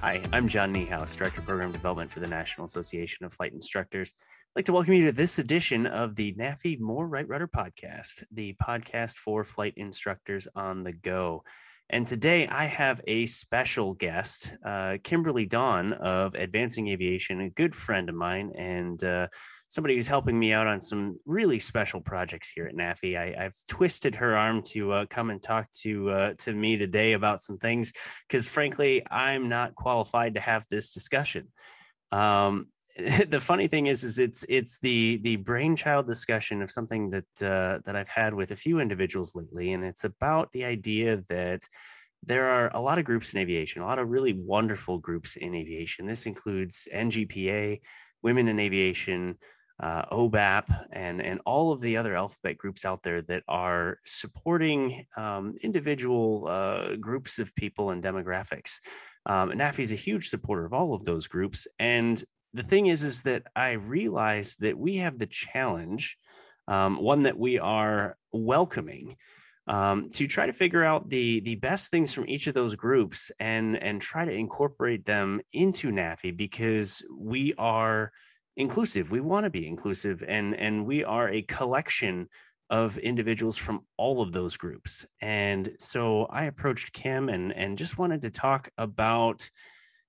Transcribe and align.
Hi, 0.00 0.22
I'm 0.32 0.46
John 0.46 0.72
Niehaus, 0.72 1.16
Director 1.16 1.40
of 1.40 1.46
Program 1.48 1.72
Development 1.72 2.08
for 2.08 2.20
the 2.20 2.28
National 2.28 2.66
Association 2.66 3.26
of 3.26 3.32
Flight 3.32 3.52
Instructors. 3.52 4.12
I'd 4.16 4.60
like 4.60 4.64
to 4.66 4.72
welcome 4.72 4.94
you 4.94 5.06
to 5.06 5.12
this 5.12 5.40
edition 5.40 5.86
of 5.88 6.14
the 6.14 6.34
NAFI 6.34 6.78
More 6.78 7.08
Right 7.08 7.26
Rudder 7.26 7.48
podcast, 7.48 8.22
the 8.30 8.54
podcast 8.62 9.16
for 9.16 9.42
flight 9.42 9.74
instructors 9.76 10.46
on 10.54 10.84
the 10.84 10.92
go. 10.92 11.42
And 11.90 12.06
today 12.06 12.46
I 12.46 12.66
have 12.66 13.00
a 13.08 13.26
special 13.26 13.94
guest, 13.94 14.54
uh, 14.64 14.98
Kimberly 15.02 15.46
Dawn 15.46 15.92
of 15.94 16.36
Advancing 16.36 16.86
Aviation, 16.90 17.40
a 17.40 17.50
good 17.50 17.74
friend 17.74 18.08
of 18.08 18.14
mine, 18.14 18.52
and 18.56 19.02
uh, 19.02 19.26
somebody 19.68 19.94
who's 19.94 20.08
helping 20.08 20.38
me 20.38 20.52
out 20.52 20.66
on 20.66 20.80
some 20.80 21.18
really 21.26 21.58
special 21.58 22.00
projects 22.00 22.50
here 22.50 22.66
at 22.66 22.74
NAFI. 22.74 23.36
I, 23.38 23.42
have 23.42 23.54
twisted 23.68 24.14
her 24.14 24.36
arm 24.36 24.62
to 24.62 24.92
uh, 24.92 25.06
come 25.10 25.30
and 25.30 25.42
talk 25.42 25.70
to 25.82 26.10
uh, 26.10 26.34
to 26.38 26.54
me 26.54 26.76
today 26.76 27.12
about 27.12 27.40
some 27.40 27.58
things 27.58 27.92
because, 28.26 28.48
frankly, 28.48 29.02
I'm 29.10 29.48
not 29.48 29.74
qualified 29.74 30.34
to 30.34 30.40
have 30.40 30.64
this 30.70 30.90
discussion. 30.90 31.48
Um, 32.12 32.68
the 33.28 33.40
funny 33.40 33.68
thing 33.68 33.86
is, 33.86 34.02
is 34.02 34.18
it's 34.18 34.44
it's 34.48 34.78
the 34.80 35.20
the 35.22 35.36
brainchild 35.36 36.06
discussion 36.06 36.62
of 36.62 36.70
something 36.70 37.10
that 37.10 37.42
uh, 37.42 37.78
that 37.84 37.94
I've 37.94 38.08
had 38.08 38.34
with 38.34 38.50
a 38.50 38.56
few 38.56 38.80
individuals 38.80 39.34
lately, 39.34 39.72
and 39.72 39.84
it's 39.84 40.04
about 40.04 40.50
the 40.52 40.64
idea 40.64 41.22
that 41.28 41.62
there 42.24 42.46
are 42.46 42.70
a 42.74 42.80
lot 42.80 42.98
of 42.98 43.04
groups 43.04 43.32
in 43.32 43.40
aviation, 43.40 43.82
a 43.82 43.86
lot 43.86 44.00
of 44.00 44.08
really 44.08 44.32
wonderful 44.32 44.98
groups 44.98 45.36
in 45.36 45.54
aviation. 45.54 46.06
This 46.06 46.26
includes 46.26 46.88
NGPA, 46.92 47.80
Women 48.22 48.48
in 48.48 48.58
Aviation, 48.58 49.36
uh, 49.80 50.04
OBAP, 50.06 50.86
and 50.92 51.22
and 51.22 51.40
all 51.46 51.72
of 51.72 51.80
the 51.80 51.96
other 51.96 52.16
alphabet 52.16 52.58
groups 52.58 52.84
out 52.84 53.02
there 53.02 53.22
that 53.22 53.44
are 53.48 53.98
supporting 54.04 55.06
um, 55.16 55.54
individual 55.62 56.46
uh, 56.48 56.96
groups 56.96 57.38
of 57.38 57.54
people 57.54 57.90
and 57.90 58.02
demographics. 58.02 58.80
Um, 59.26 59.50
NAFI 59.50 59.80
is 59.80 59.92
a 59.92 59.96
huge 59.96 60.30
supporter 60.30 60.64
of 60.64 60.72
all 60.72 60.94
of 60.94 61.04
those 61.04 61.26
groups, 61.26 61.68
and 61.78 62.22
the 62.54 62.62
thing 62.62 62.86
is, 62.86 63.04
is 63.04 63.22
that 63.22 63.44
I 63.54 63.72
realize 63.72 64.56
that 64.56 64.76
we 64.76 64.96
have 64.96 65.18
the 65.18 65.26
challenge, 65.26 66.16
um, 66.66 66.96
one 66.96 67.24
that 67.24 67.38
we 67.38 67.58
are 67.58 68.16
welcoming. 68.32 69.16
Um, 69.68 70.08
to 70.12 70.26
try 70.26 70.46
to 70.46 70.54
figure 70.54 70.82
out 70.82 71.10
the 71.10 71.40
the 71.40 71.56
best 71.56 71.90
things 71.90 72.14
from 72.14 72.26
each 72.26 72.46
of 72.46 72.54
those 72.54 72.74
groups 72.74 73.30
and 73.38 73.76
and 73.76 74.00
try 74.00 74.24
to 74.24 74.32
incorporate 74.32 75.04
them 75.04 75.42
into 75.52 75.90
NAFI 75.90 76.34
because 76.34 77.02
we 77.14 77.52
are 77.58 78.10
inclusive. 78.58 79.10
We 79.10 79.20
want 79.20 79.44
to 79.44 79.50
be 79.50 79.66
inclusive, 79.66 80.22
and 80.26 80.54
and 80.54 80.84
we 80.84 81.04
are 81.04 81.30
a 81.30 81.42
collection 81.42 82.28
of 82.68 82.98
individuals 82.98 83.56
from 83.56 83.80
all 83.96 84.20
of 84.20 84.32
those 84.32 84.58
groups. 84.58 85.06
And 85.22 85.70
so 85.78 86.26
I 86.26 86.44
approached 86.44 86.92
Kim 86.92 87.30
and 87.30 87.52
and 87.52 87.78
just 87.78 87.96
wanted 87.96 88.20
to 88.22 88.30
talk 88.30 88.68
about 88.76 89.48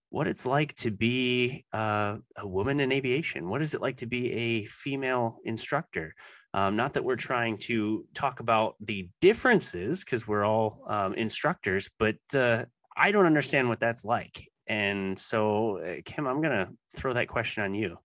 what 0.09 0.28
it's 0.28 0.45
like 0.45 0.75
to 0.75 0.89
be 0.91 1.66
uh, 1.72 2.17
a 2.36 2.47
woman 2.47 2.80
in 2.80 2.91
aviation. 2.91 3.47
What 3.47 3.61
is 3.61 3.75
it 3.75 3.81
like 3.81 3.97
to 3.97 4.08
be 4.08 4.33
a 4.33 4.66
female 4.66 5.38
instructor? 5.45 6.16
Um, 6.56 6.75
not 6.75 6.94
that 6.94 7.03
we're 7.03 7.16
trying 7.16 7.59
to 7.59 8.06
talk 8.16 8.39
about 8.39 8.75
the 8.81 9.08
differences 9.22 10.03
because 10.03 10.28
we're 10.28 10.45
all 10.45 10.84
um, 10.88 11.13
instructors, 11.13 11.91
but 12.00 12.17
uh, 12.34 12.66
I 12.97 13.11
don't 13.11 13.28
understand 13.28 13.69
what 13.69 13.80
that's 13.80 14.03
like. 14.03 14.50
And 14.66 15.17
so, 15.17 15.78
uh, 15.78 15.97
Kim, 16.06 16.25
I'm 16.25 16.41
going 16.41 16.66
to 16.66 16.69
throw 16.97 17.13
that 17.13 17.28
question 17.28 17.63
on 17.63 17.75
you. 17.75 18.00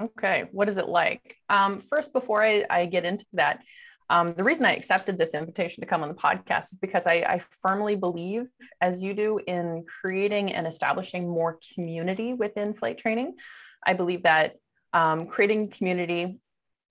Okay, 0.00 0.44
what 0.52 0.68
is 0.68 0.76
it 0.76 0.88
like? 0.88 1.36
Um, 1.48 1.80
first, 1.80 2.12
before 2.12 2.42
I, 2.42 2.64
I, 2.68 2.84
get 2.86 3.06
into 3.06 3.24
that, 3.32 3.62
um, 4.10 4.34
the 4.34 4.44
reason 4.44 4.66
I 4.66 4.76
accepted 4.76 5.18
this 5.18 5.32
invitation 5.32 5.80
to 5.80 5.86
come 5.86 6.02
on 6.02 6.08
the 6.08 6.14
podcast 6.14 6.72
is 6.72 6.78
because 6.80 7.06
I, 7.06 7.14
I, 7.14 7.40
firmly 7.62 7.96
believe, 7.96 8.46
as 8.80 9.02
you 9.02 9.14
do, 9.14 9.40
in 9.46 9.84
creating 9.86 10.52
and 10.52 10.66
establishing 10.66 11.26
more 11.28 11.58
community 11.74 12.34
within 12.34 12.74
flight 12.74 12.98
training. 12.98 13.36
I 13.86 13.94
believe 13.94 14.24
that 14.24 14.56
um, 14.92 15.26
creating 15.26 15.70
community 15.70 16.40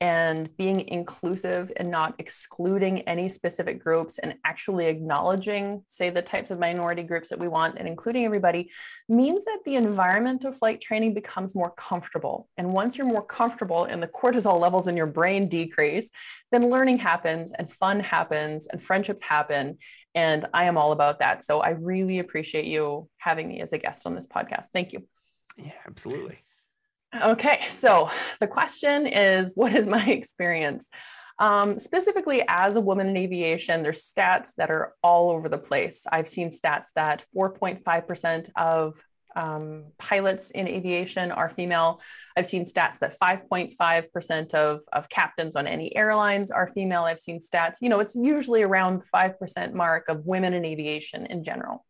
and 0.02 0.56
being 0.58 0.88
inclusive 0.90 1.72
and 1.78 1.90
not 1.90 2.16
excluding 2.20 3.02
any 3.02 3.30
specific 3.30 3.82
groups 3.82 4.18
and 4.18 4.36
actually 4.44 4.88
acknowledging, 4.88 5.82
say, 5.88 6.10
the 6.10 6.22
types 6.22 6.52
of 6.52 6.60
minority 6.60 7.02
groups 7.02 7.30
that 7.30 7.40
we 7.40 7.48
want 7.48 7.78
and 7.78 7.88
including 7.88 8.26
everybody 8.26 8.70
means 9.08 9.46
that 9.46 9.60
the 9.66 9.76
environment 9.76 10.44
of 10.44 10.58
flight 10.58 10.82
training 10.82 11.14
becomes 11.14 11.56
more 11.56 11.72
comfortable. 11.78 12.50
And 12.58 12.74
once 12.74 12.98
you're 12.98 13.08
more 13.08 13.26
comfortable 13.26 13.86
and 13.86 14.04
the 14.04 14.08
cortisol 14.08 14.60
levels 14.60 14.90
in 14.90 14.98
your 14.98 15.08
brain 15.08 15.48
decrease, 15.48 16.12
then 16.52 16.70
learning 16.70 16.98
happens 16.98 17.54
and 17.54 17.72
fun 17.72 18.02
happens 18.02 18.68
and 18.68 18.82
friendships 18.82 19.24
happen. 19.24 19.78
And 20.14 20.46
I 20.54 20.66
am 20.66 20.78
all 20.78 20.92
about 20.92 21.20
that. 21.20 21.46
So 21.46 21.62
I 21.62 21.70
really 21.70 22.20
appreciate 22.20 22.66
you 22.66 23.10
having 23.18 23.48
me 23.48 23.62
as 23.62 23.72
a 23.72 23.78
guest 23.78 24.06
on 24.06 24.14
this 24.16 24.28
podcast. 24.28 24.68
Thank 24.74 24.92
you. 24.92 25.08
Yeah, 25.58 25.72
absolutely. 25.88 26.40
Okay, 27.24 27.62
so 27.70 28.10
the 28.42 28.48
question 28.48 29.08
is 29.08 29.54
what 29.56 29.74
is 29.74 29.88
my 29.88 30.06
experience? 30.08 30.88
Um, 31.40 31.80
specifically, 31.80 32.44
as 32.48 32.76
a 32.76 32.82
woman 32.82 33.08
in 33.08 33.18
aviation, 33.18 33.84
there's 33.84 34.04
stats 34.04 34.54
that 34.58 34.72
are 34.72 34.94
all 35.04 35.32
over 35.32 35.50
the 35.50 35.58
place. 35.58 36.06
I've 36.10 36.28
seen 36.28 36.50
stats 36.50 36.88
that 36.96 37.24
4.5% 37.36 38.50
of 38.56 39.02
um, 39.36 39.86
pilots 39.98 40.52
in 40.52 40.68
aviation 40.68 41.32
are 41.32 41.50
female. 41.50 42.02
I've 42.38 42.48
seen 42.48 42.64
stats 42.66 43.00
that 43.00 43.20
5.5% 43.20 44.54
of, 44.54 44.82
of 44.94 45.10
captains 45.10 45.58
on 45.58 45.68
any 45.68 45.94
airlines 45.96 46.52
are 46.52 46.68
female. 46.68 47.04
I've 47.04 47.20
seen 47.20 47.40
stats, 47.40 47.76
you 47.82 47.90
know, 47.90 48.00
it's 48.00 48.16
usually 48.16 48.64
around 48.64 49.04
5% 49.14 49.74
mark 49.74 50.08
of 50.08 50.26
women 50.26 50.54
in 50.54 50.64
aviation 50.64 51.26
in 51.26 51.44
general. 51.44 51.86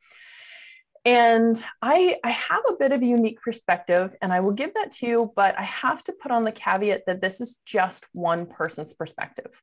And 1.06 1.64
I, 1.84 2.18
I 2.24 2.32
have 2.32 2.64
a 2.68 2.74
bit 2.74 2.92
of 2.92 3.04
a 3.04 3.06
unique 3.06 3.40
perspective, 3.40 4.16
and 4.24 4.34
I 4.34 4.40
will 4.40 4.54
give 4.54 4.74
that 4.74 4.92
to 4.94 5.06
you, 5.06 5.34
but 5.36 5.58
I 5.58 5.62
have 5.62 6.04
to 6.06 6.14
put 6.14 6.32
on 6.32 6.44
the 6.44 6.52
caveat 6.52 7.04
that 7.06 7.22
this 7.22 7.40
is 7.40 7.60
just 7.64 8.06
one 8.14 8.48
person's 8.48 8.96
perspective. 8.96 9.62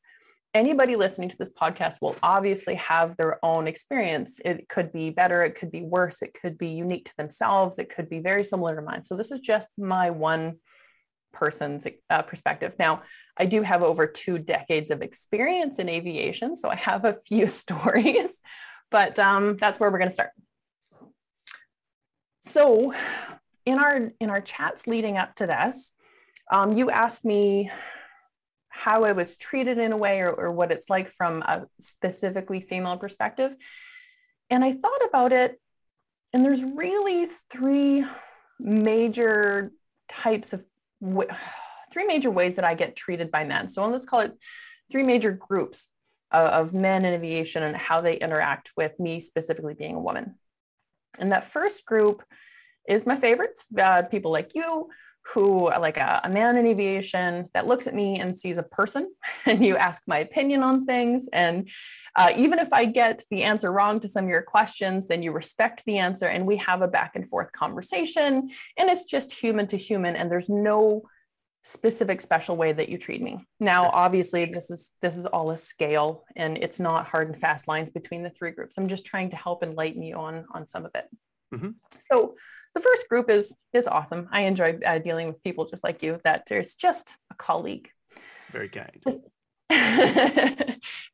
Anybody 0.55 0.95
listening 0.95 1.31
to 1.31 1.37
this 1.37 1.51
podcast 1.51 1.97
will 2.01 2.15
obviously 2.23 2.77
have 2.77 3.17
their 3.17 3.45
own 3.45 3.67
experience. 3.67 4.39
It 4.45 4.69
could 4.69 4.93
be 4.93 5.11
better, 5.11 5.43
it 5.43 5.57
could 5.57 5.73
be 5.73 5.83
worse, 5.83 6.23
it 6.23 6.39
could 6.41 6.59
be 6.59 6.69
unique 6.69 7.07
to 7.07 7.17
themselves, 7.17 7.81
it 7.81 7.93
could 7.93 8.09
be 8.09 8.21
very 8.21 8.45
similar 8.45 8.77
to 8.77 8.83
mine. 8.83 9.03
So, 9.03 9.17
this 9.17 9.33
is 9.33 9.41
just 9.41 9.69
my 9.77 10.11
one 10.11 10.59
person's 11.33 11.89
uh, 12.09 12.23
perspective. 12.23 12.75
Now, 12.79 13.03
I 13.37 13.47
do 13.47 13.63
have 13.63 13.83
over 13.83 14.07
two 14.07 14.39
decades 14.39 14.91
of 14.91 15.03
experience 15.03 15.81
in 15.81 15.89
aviation, 15.89 16.55
so 16.55 16.69
I 16.69 16.77
have 16.77 17.05
a 17.05 17.19
few 17.27 17.47
stories, 17.49 18.39
but 18.93 19.19
um, 19.19 19.57
that's 19.59 19.81
where 19.81 19.91
we're 19.91 19.99
going 19.99 20.11
to 20.11 20.15
start. 20.15 20.31
So 22.43 22.93
in 23.65 23.79
our 23.79 24.13
in 24.21 24.31
our 24.31 24.41
chats 24.41 24.87
leading 24.87 25.17
up 25.17 25.37
to 25.37 25.47
this, 25.47 25.93
um, 26.51 26.73
you 26.73 26.91
asked 26.91 27.25
me 27.25 27.71
how 28.69 29.05
I 29.05 29.13
was 29.13 29.37
treated 29.37 29.79
in 29.79 29.93
a 29.93 29.97
way 29.97 30.21
or, 30.21 30.31
or 30.31 30.51
what 30.51 30.73
it's 30.73 30.91
like 30.91 31.11
from 31.11 31.43
a 31.43 31.67
specifically 31.81 32.61
female 32.61 32.97
perspective. 32.97 33.55
And 34.51 34.65
I 34.65 34.73
thought 34.73 35.05
about 35.07 35.33
it, 35.33 35.61
and 36.33 36.45
there's 36.45 36.63
really 36.63 37.29
three 37.51 38.05
major 38.59 39.73
types 40.09 40.53
of 40.53 40.65
three 41.93 42.07
major 42.07 42.31
ways 42.31 42.57
that 42.57 42.65
I 42.65 42.75
get 42.75 42.97
treated 42.97 43.31
by 43.31 43.45
men. 43.45 43.69
So 43.69 43.87
let's 43.87 44.07
call 44.07 44.21
it 44.21 44.33
three 44.91 45.03
major 45.03 45.33
groups 45.33 45.89
of, 46.31 46.47
of 46.49 46.75
men 46.75 47.05
in 47.05 47.15
aviation 47.15 47.63
and 47.63 47.77
how 47.77 48.01
they 48.01 48.17
interact 48.17 48.73
with 48.77 48.99
me 48.99 49.21
specifically 49.21 49.75
being 49.75 49.95
a 49.95 50.01
woman. 50.01 50.37
And 51.19 51.33
that 51.33 51.45
first 51.45 51.85
group 51.87 52.23
is 52.89 53.07
my 53.07 53.17
favorites. 53.17 53.65
Uh, 53.77 54.03
people 54.03 54.33
like 54.33 54.55
you 54.55 54.89
who 55.35 55.71
like 55.71 55.97
a, 55.97 56.21
a, 56.25 56.29
man 56.29 56.57
in 56.57 56.67
aviation 56.67 57.49
that 57.55 57.67
looks 57.67 57.87
at 57.87 57.95
me 57.95 58.19
and 58.19 58.37
sees 58.37 58.59
a 58.59 58.63
person 58.63 59.13
and 59.47 59.65
you 59.65 59.77
ask 59.77 60.03
my 60.07 60.19
opinion 60.19 60.63
on 60.63 60.85
things 60.85 61.29
and 61.33 61.69
uh, 62.17 62.33
even 62.37 62.59
if 62.59 62.73
i 62.73 62.85
get 62.85 63.23
the 63.31 63.43
answer 63.43 63.71
wrong 63.71 64.01
to 64.01 64.09
some 64.09 64.25
of 64.25 64.31
your 64.31 64.43
questions 64.43 65.07
then 65.07 65.23
you 65.23 65.33
respect 65.33 65.85
the 65.85 65.99
answer 65.99 66.27
and 66.27 66.45
we 66.45 66.57
have 66.57 66.83
a 66.83 66.89
back 66.89 67.13
and 67.15 67.29
forth 67.29 67.51
conversation 67.53 68.51
and 68.77 68.91
it's 68.91 69.05
just 69.05 69.33
human 69.33 69.67
to 69.67 69.77
human 69.77 70.17
and 70.17 70.31
there's 70.31 70.49
no 70.49 71.03
specific 71.65 72.21
special 72.21 72.57
way 72.57 72.73
that 72.73 72.89
you 72.89 72.99
treat 72.99 73.23
me. 73.23 73.47
Now 73.61 73.91
obviously 73.93 74.45
this 74.47 74.71
is 74.71 74.93
this 75.01 75.17
is 75.17 75.27
all 75.27 75.51
a 75.51 75.57
scale 75.57 76.25
and 76.35 76.59
it's 76.59 76.81
not 76.81 77.07
hard 77.07 77.29
and 77.29 77.37
fast 77.37 77.69
lines 77.69 77.91
between 77.91 78.23
the 78.23 78.31
three 78.31 78.51
groups. 78.51 78.77
I'm 78.77 78.89
just 78.89 79.07
trying 79.07 79.31
to 79.31 79.37
help 79.37 79.63
enlighten 79.63 80.03
you 80.03 80.17
on 80.17 80.45
on 80.53 80.67
some 80.67 80.85
of 80.85 80.91
it. 80.95 81.07
Mm-hmm. 81.55 81.73
so 81.99 82.35
the 82.75 82.81
first 82.81 83.11
group 83.11 83.29
is 83.29 83.55
is 83.75 83.87
awesome. 83.87 84.27
I 84.33 84.43
enjoy 84.43 84.79
uh, 84.87 84.99
dealing 84.99 85.29
with 85.29 85.43
people 85.43 85.67
just 85.67 85.85
like 85.85 86.03
you 86.03 86.19
that 86.25 86.45
there's 86.49 86.75
just 86.75 87.15
a 87.31 87.35
colleague. 87.35 87.91
Very 88.51 88.71
kind. 88.71 89.03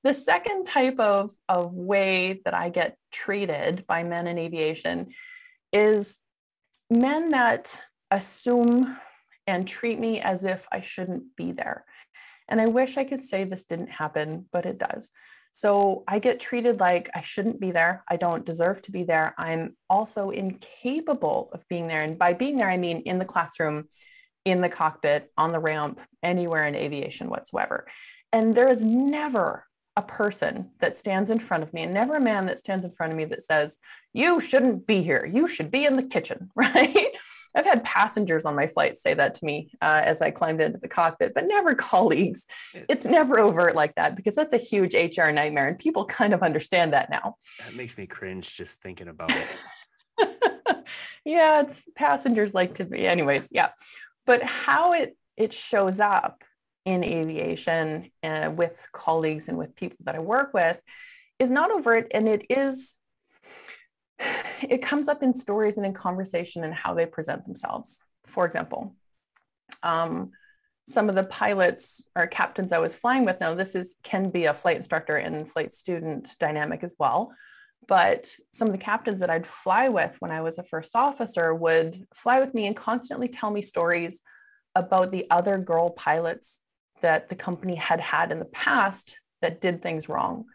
The 0.05 0.13
second 0.15 0.67
type 0.67 0.99
of 0.99 1.31
of 1.49 1.73
way 1.75 2.41
that 2.45 2.55
i 2.55 2.71
get 2.71 2.97
treated 3.13 3.85
by 3.87 4.03
men 4.03 4.27
in 4.27 4.39
aviation 4.39 5.09
is 5.73 6.19
men 6.91 7.31
that 7.31 7.81
assume 8.11 8.97
and 9.49 9.67
treat 9.67 9.99
me 9.99 10.21
as 10.21 10.45
if 10.45 10.69
I 10.71 10.83
shouldn't 10.83 11.35
be 11.35 11.53
there. 11.53 11.85
And 12.49 12.61
I 12.61 12.67
wish 12.67 12.97
I 12.97 13.05
could 13.05 13.23
say 13.23 13.45
this 13.45 13.65
didn't 13.65 13.91
happen, 13.91 14.47
but 14.53 14.67
it 14.67 14.79
does. 14.79 15.11
So 15.53 16.05
I 16.07 16.19
get 16.19 16.39
treated 16.39 16.81
like 16.81 17.11
I 17.15 17.23
shouldn't 17.23 17.61
be 17.61 17.71
there. 17.71 18.05
I 18.09 18.17
don't 18.17 18.45
deserve 18.45 18.83
to 18.83 18.93
be 18.93 19.03
there. 19.03 19.35
I'm 19.39 19.75
also 19.91 20.31
incapable 20.31 21.51
of 21.53 21.67
being 21.69 21.89
there. 21.89 22.03
And 22.03 22.19
by 22.19 22.35
being 22.35 22.57
there, 22.59 22.71
I 22.71 22.77
mean 22.77 23.01
in 23.01 23.19
the 23.19 23.25
classroom, 23.25 23.89
in 24.45 24.61
the 24.61 24.69
cockpit, 24.69 25.33
on 25.37 25.51
the 25.51 25.59
ramp, 25.59 25.99
anywhere 26.23 26.65
in 26.65 26.75
aviation 26.75 27.29
whatsoever. 27.29 27.87
And 28.33 28.55
there 28.55 28.71
is 28.71 28.85
never 28.85 29.65
a 29.97 30.03
person 30.03 30.71
that 30.79 30.97
stands 30.97 31.29
in 31.29 31.41
front 31.41 31.65
of 31.65 31.75
me 31.75 31.83
and 31.83 31.93
never 31.93 32.15
a 32.15 32.21
man 32.21 32.47
that 32.47 32.59
stands 32.61 32.85
in 32.85 32.93
front 32.93 33.13
of 33.13 33.17
me 33.17 33.25
that 33.25 33.43
says, 33.43 33.79
You 34.13 34.41
shouldn't 34.41 34.87
be 34.87 35.03
here. 35.03 35.29
You 35.33 35.49
should 35.49 35.73
be 35.73 35.87
in 35.87 35.97
the 35.97 36.05
kitchen, 36.05 36.51
right? 36.55 37.17
I've 37.55 37.65
had 37.65 37.85
passengers 37.85 38.45
on 38.45 38.55
my 38.55 38.67
flight 38.67 38.97
say 38.97 39.15
that 39.15 39.35
to 39.37 39.45
me 39.45 39.71
uh, 39.81 40.01
as 40.05 40.23
I 40.23 40.31
climbed 40.31 40.61
into 40.61 40.79
the 40.79 40.89
cockpit, 40.89 41.35
but 41.35 41.47
never 41.47 41.75
colleagues. 41.91 42.47
It's 42.89 43.05
never 43.05 43.39
overt 43.39 43.75
like 43.75 43.95
that 43.97 44.17
because 44.17 44.35
that's 44.35 44.53
a 44.53 44.59
huge 44.59 44.95
HR 44.95 45.31
nightmare, 45.31 45.69
and 45.69 45.79
people 45.79 46.05
kind 46.05 46.35
of 46.35 46.43
understand 46.43 46.93
that 46.93 47.11
now. 47.11 47.37
That 47.65 47.75
makes 47.75 47.97
me 47.99 48.07
cringe 48.07 48.55
just 48.55 48.81
thinking 48.83 49.09
about 49.09 49.33
it. 49.33 49.49
yeah, 51.25 51.61
it's 51.63 51.89
passengers 51.95 52.55
like 52.55 52.75
to 52.75 52.85
be, 52.85 53.07
anyways. 53.07 53.49
Yeah, 53.51 53.71
but 54.27 54.43
how 54.43 54.93
it 54.93 55.17
it 55.37 55.53
shows 55.53 56.01
up 56.01 56.43
in 56.85 57.05
aviation 57.05 58.11
uh, 58.23 58.51
with 58.55 58.87
colleagues 58.93 59.49
and 59.49 59.59
with 59.59 59.77
people 59.77 59.99
that 60.05 60.15
I 60.15 60.21
work 60.21 60.55
with 60.55 60.81
is 61.39 61.51
not 61.51 61.71
overt, 61.71 62.09
and 62.13 62.29
it 62.29 62.47
is 62.51 62.95
it 64.63 64.83
comes 64.83 65.09
up 65.09 65.23
in 65.23 65.35
stories 65.35 65.77
and 65.77 65.87
in 65.87 65.93
conversation 65.93 66.65
and 66.65 66.75
how 66.75 66.95
they 66.95 67.07
present 67.07 67.45
themselves. 67.45 68.01
For 68.25 68.45
example, 68.47 68.95
um, 69.83 70.33
some 70.87 71.09
of 71.09 71.15
the 71.15 71.25
pilots 71.25 72.05
or 72.17 72.27
captains 72.27 72.73
I 72.73 72.79
was 72.79 72.97
flying 72.97 73.25
with 73.25 73.41
now, 73.41 73.55
this 73.55 73.75
is 73.75 73.97
can 74.03 74.31
be 74.31 74.47
a 74.47 74.55
flight 74.55 74.77
instructor 74.77 75.17
and 75.17 75.51
flight 75.51 75.73
student 75.73 76.35
dynamic 76.39 76.83
as 76.83 76.95
well. 76.99 77.33
But 77.87 78.35
some 78.53 78.69
of 78.69 78.73
the 78.73 78.79
captains 78.79 79.21
that 79.21 79.31
I'd 79.31 79.47
fly 79.47 79.89
with 79.89 80.17
when 80.19 80.31
I 80.31 80.41
was 80.41 80.59
a 80.59 80.63
first 80.63 80.97
officer 80.97 81.55
would 81.55 82.07
fly 82.15 82.41
with 82.41 82.55
me 82.55 82.67
and 82.67 82.77
constantly 82.77 83.29
tell 83.29 83.51
me 83.51 83.63
stories 83.63 84.23
about 84.75 85.11
the 85.11 85.27
other 85.31 85.59
girl 85.59 85.91
pilots 85.91 86.61
that 87.01 87.29
the 87.29 87.37
company 87.37 87.77
had 87.77 88.01
had 88.01 88.33
in 88.33 88.39
the 88.39 88.45
past 88.47 89.17
that 89.41 89.61
did 89.61 89.81
things 89.81 90.09
wrong 90.09 90.47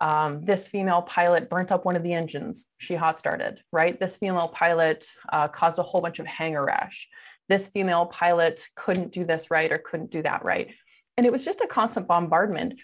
um, 0.00 0.44
this 0.44 0.68
female 0.68 1.02
pilot 1.02 1.48
burnt 1.48 1.72
up 1.72 1.84
one 1.84 1.96
of 1.96 2.02
the 2.02 2.12
engines 2.12 2.66
she 2.78 2.94
hot 2.94 3.18
started, 3.18 3.60
right? 3.72 3.98
This 3.98 4.16
female 4.16 4.48
pilot 4.48 5.06
uh, 5.32 5.48
caused 5.48 5.78
a 5.78 5.82
whole 5.82 6.00
bunch 6.00 6.18
of 6.18 6.26
hangar 6.26 6.64
rash. 6.64 7.08
This 7.48 7.68
female 7.68 8.06
pilot 8.06 8.66
couldn't 8.74 9.12
do 9.12 9.24
this 9.24 9.50
right 9.50 9.72
or 9.72 9.78
couldn't 9.78 10.10
do 10.10 10.22
that 10.22 10.44
right. 10.44 10.74
And 11.16 11.24
it 11.24 11.32
was 11.32 11.44
just 11.44 11.60
a 11.60 11.66
constant 11.66 12.06
bombardment 12.06 12.74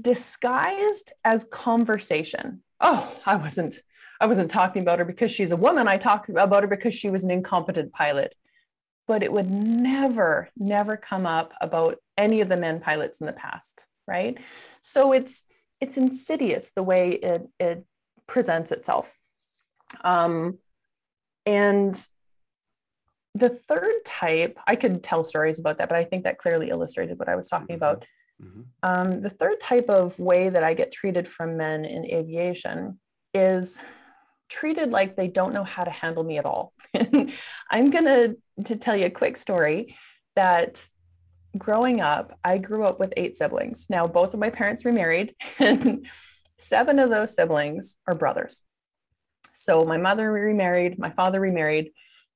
disguised 0.00 1.12
as 1.24 1.44
conversation. 1.44 2.62
Oh, 2.80 3.14
I 3.26 3.36
wasn't 3.36 3.78
I 4.20 4.26
wasn't 4.26 4.50
talking 4.50 4.82
about 4.82 4.98
her 4.98 5.04
because 5.04 5.30
she's 5.30 5.50
a 5.50 5.56
woman. 5.56 5.88
I 5.88 5.96
talked 5.96 6.28
about 6.28 6.62
her 6.62 6.68
because 6.68 6.92
she 6.92 7.10
was 7.10 7.24
an 7.24 7.30
incompetent 7.30 7.92
pilot. 7.92 8.34
But 9.08 9.22
it 9.22 9.32
would 9.32 9.50
never, 9.50 10.50
never 10.56 10.96
come 10.96 11.26
up 11.26 11.54
about 11.60 11.98
any 12.18 12.42
of 12.42 12.48
the 12.48 12.56
men 12.56 12.80
pilots 12.80 13.20
in 13.20 13.26
the 13.26 13.32
past, 13.32 13.86
right? 14.06 14.38
So 14.82 15.12
it's 15.12 15.42
it's 15.80 15.96
insidious 15.96 16.72
the 16.74 16.82
way 16.82 17.12
it, 17.12 17.48
it 17.58 17.84
presents 18.26 18.72
itself. 18.72 19.14
Um, 20.02 20.58
and 21.46 21.94
the 23.34 23.48
third 23.48 24.04
type, 24.04 24.58
I 24.66 24.76
could 24.76 25.02
tell 25.02 25.22
stories 25.22 25.58
about 25.58 25.78
that, 25.78 25.88
but 25.88 25.98
I 25.98 26.04
think 26.04 26.24
that 26.24 26.38
clearly 26.38 26.70
illustrated 26.70 27.18
what 27.18 27.28
I 27.28 27.36
was 27.36 27.48
talking 27.48 27.76
mm-hmm. 27.76 27.84
about. 27.84 28.04
Mm-hmm. 28.42 28.60
Um, 28.82 29.20
the 29.20 29.30
third 29.30 29.60
type 29.60 29.88
of 29.88 30.18
way 30.18 30.48
that 30.48 30.64
I 30.64 30.74
get 30.74 30.92
treated 30.92 31.28
from 31.28 31.56
men 31.56 31.84
in 31.84 32.06
aviation 32.06 32.98
is 33.34 33.80
treated 34.48 34.90
like 34.90 35.14
they 35.14 35.28
don't 35.28 35.54
know 35.54 35.64
how 35.64 35.84
to 35.84 35.90
handle 35.90 36.24
me 36.24 36.38
at 36.38 36.46
all. 36.46 36.72
I'm 37.70 37.90
going 37.90 38.04
to 38.04 38.36
to 38.64 38.76
tell 38.76 38.96
you 38.96 39.06
a 39.06 39.10
quick 39.10 39.36
story 39.36 39.96
that 40.36 40.86
growing 41.58 42.00
up, 42.00 42.38
I 42.44 42.58
grew 42.58 42.84
up 42.84 43.00
with 43.00 43.12
eight 43.16 43.36
siblings. 43.36 43.86
Now, 43.88 44.06
both 44.06 44.34
of 44.34 44.40
my 44.40 44.50
parents 44.50 44.84
remarried, 44.84 45.34
and 45.58 46.06
seven 46.58 46.98
of 46.98 47.10
those 47.10 47.34
siblings 47.34 47.96
are 48.06 48.14
brothers. 48.14 48.62
So, 49.54 49.84
my 49.84 49.96
mother 49.96 50.30
remarried, 50.30 50.98
my 50.98 51.10
father 51.10 51.40
remarried. 51.40 51.90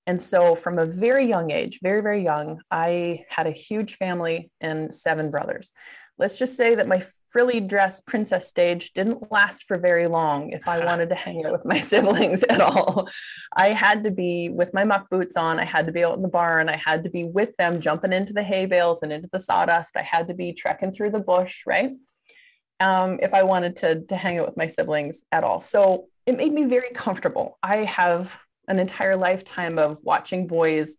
And 0.07 0.21
so, 0.21 0.55
from 0.55 0.79
a 0.79 0.85
very 0.85 1.25
young 1.25 1.51
age, 1.51 1.81
very, 1.83 2.03
very 2.03 2.23
young, 2.23 2.61
I 2.71 3.25
had 3.29 3.47
a 3.47 3.53
huge 3.53 3.95
family 3.95 4.51
and 4.61 4.95
seven 4.95 5.31
brothers. 5.31 5.73
Let's 6.19 6.39
just 6.39 6.57
say 6.57 6.75
that 6.75 6.89
my 6.89 7.05
frilly 7.35 7.59
dress 7.59 8.01
princess 8.01 8.47
stage 8.47 8.93
didn't 8.93 9.33
last 9.33 9.65
for 9.65 9.77
very 9.77 10.07
long 10.07 10.51
if 10.51 10.69
I 10.69 10.85
wanted 10.87 11.09
to 11.09 11.17
hang 11.17 11.45
out 11.45 11.51
with 11.51 11.65
my 11.65 11.81
siblings 11.91 12.45
at 12.45 12.61
all. 12.61 13.09
I 13.57 13.71
had 13.71 14.05
to 14.05 14.13
be 14.13 14.51
with 14.51 14.73
my 14.73 14.85
muck 14.85 15.11
boots 15.11 15.37
on. 15.37 15.59
I 15.59 15.65
had 15.65 15.85
to 15.87 15.93
be 15.93 16.05
out 16.05 16.15
in 16.15 16.23
the 16.23 16.29
barn. 16.29 16.69
I 16.69 16.77
had 16.77 17.03
to 17.03 17.11
be 17.11 17.25
with 17.25 17.51
them 17.57 17.81
jumping 17.81 18.13
into 18.13 18.33
the 18.33 18.45
hay 18.45 18.67
bales 18.67 19.03
and 19.03 19.13
into 19.13 19.29
the 19.33 19.41
sawdust. 19.41 19.97
I 19.97 20.03
had 20.03 20.29
to 20.29 20.35
be 20.35 20.53
trekking 20.53 20.93
through 20.93 21.11
the 21.11 21.25
bush, 21.25 21.65
right? 21.67 21.91
Um, 22.79 23.19
if 23.21 23.35
I 23.35 23.43
wanted 23.43 23.75
to, 23.77 24.03
to 24.03 24.17
hang 24.17 24.39
out 24.39 24.47
with 24.47 24.57
my 24.57 24.69
siblings 24.69 25.25
at 25.33 25.43
all. 25.43 25.61
So 25.61 26.07
it 26.27 26.37
made 26.37 26.53
me 26.53 26.67
very 26.67 26.91
comfortable. 26.95 27.59
I 27.65 27.79
have 27.79 28.39
an 28.69 28.79
entire 28.79 29.17
lifetime 29.17 29.81
of 29.81 29.99
watching 30.03 30.47
boys 30.47 30.99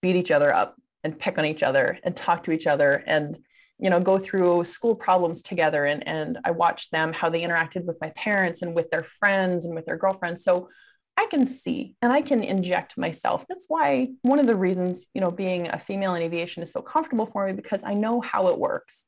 beat 0.00 0.16
each 0.16 0.30
other 0.30 0.52
up 0.52 0.76
and 1.04 1.18
pick 1.18 1.36
on 1.36 1.44
each 1.44 1.62
other 1.62 1.98
and 2.04 2.16
talk 2.16 2.44
to 2.44 2.52
each 2.52 2.66
other 2.66 3.04
and 3.06 3.38
you 3.78 3.90
know 3.90 4.00
go 4.00 4.18
through 4.18 4.64
school 4.64 4.94
problems 4.94 5.42
together 5.42 5.84
and 5.84 6.06
and 6.06 6.38
i 6.44 6.50
watched 6.50 6.90
them 6.92 7.12
how 7.12 7.28
they 7.28 7.42
interacted 7.42 7.84
with 7.84 7.98
my 8.00 8.10
parents 8.10 8.62
and 8.62 8.74
with 8.74 8.90
their 8.90 9.02
friends 9.02 9.64
and 9.64 9.74
with 9.74 9.86
their 9.86 9.96
girlfriends. 9.96 10.44
So 10.44 10.68
i 11.16 11.26
can 11.26 11.46
see 11.46 11.94
and 12.00 12.12
i 12.12 12.22
can 12.22 12.42
inject 12.42 12.96
myself. 12.96 13.44
That's 13.48 13.66
why 13.68 14.08
one 14.22 14.38
of 14.38 14.46
the 14.46 14.56
reasons 14.56 15.08
you 15.14 15.20
know 15.20 15.30
being 15.30 15.68
a 15.68 15.78
female 15.78 16.14
in 16.14 16.22
aviation 16.22 16.62
is 16.62 16.72
so 16.72 16.80
comfortable 16.80 17.26
for 17.26 17.46
me 17.46 17.52
because 17.52 17.82
i 17.84 17.94
know 17.94 18.20
how 18.20 18.48
it 18.48 18.58
works. 18.58 19.04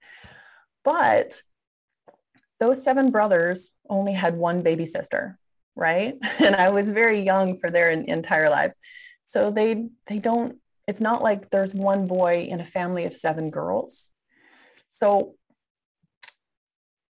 But 0.84 1.40
those 2.60 2.82
seven 2.82 3.10
brothers 3.10 3.72
only 3.88 4.12
had 4.12 4.36
one 4.36 4.62
baby 4.62 4.86
sister 4.86 5.38
right? 5.76 6.14
And 6.40 6.54
i 6.54 6.70
was 6.70 6.90
very 6.90 7.20
young 7.20 7.56
for 7.56 7.70
their 7.70 7.90
entire 7.90 8.50
lives. 8.50 8.76
So 9.26 9.50
they 9.50 9.88
they 10.06 10.18
don't 10.18 10.56
it's 10.86 11.00
not 11.00 11.22
like 11.22 11.50
there's 11.50 11.74
one 11.74 12.06
boy 12.06 12.46
in 12.50 12.60
a 12.60 12.64
family 12.64 13.04
of 13.06 13.14
seven 13.14 13.50
girls 13.50 14.10
so 14.94 15.34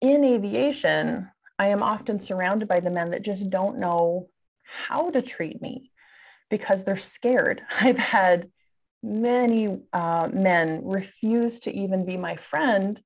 in 0.00 0.24
aviation, 0.24 1.28
I 1.58 1.66
am 1.66 1.82
often 1.82 2.20
surrounded 2.20 2.68
by 2.68 2.78
the 2.78 2.92
men 2.92 3.10
that 3.10 3.22
just 3.24 3.50
don't 3.50 3.78
know 3.78 4.28
how 4.62 5.10
to 5.10 5.20
treat 5.20 5.60
me 5.60 5.90
because 6.48 6.84
they're 6.84 6.96
scared. 6.96 7.62
I've 7.80 7.98
had 7.98 8.52
many 9.02 9.80
uh, 9.92 10.28
men 10.32 10.82
refuse 10.84 11.58
to 11.60 11.74
even 11.76 12.06
be 12.06 12.16
my 12.16 12.36
friend 12.36 13.02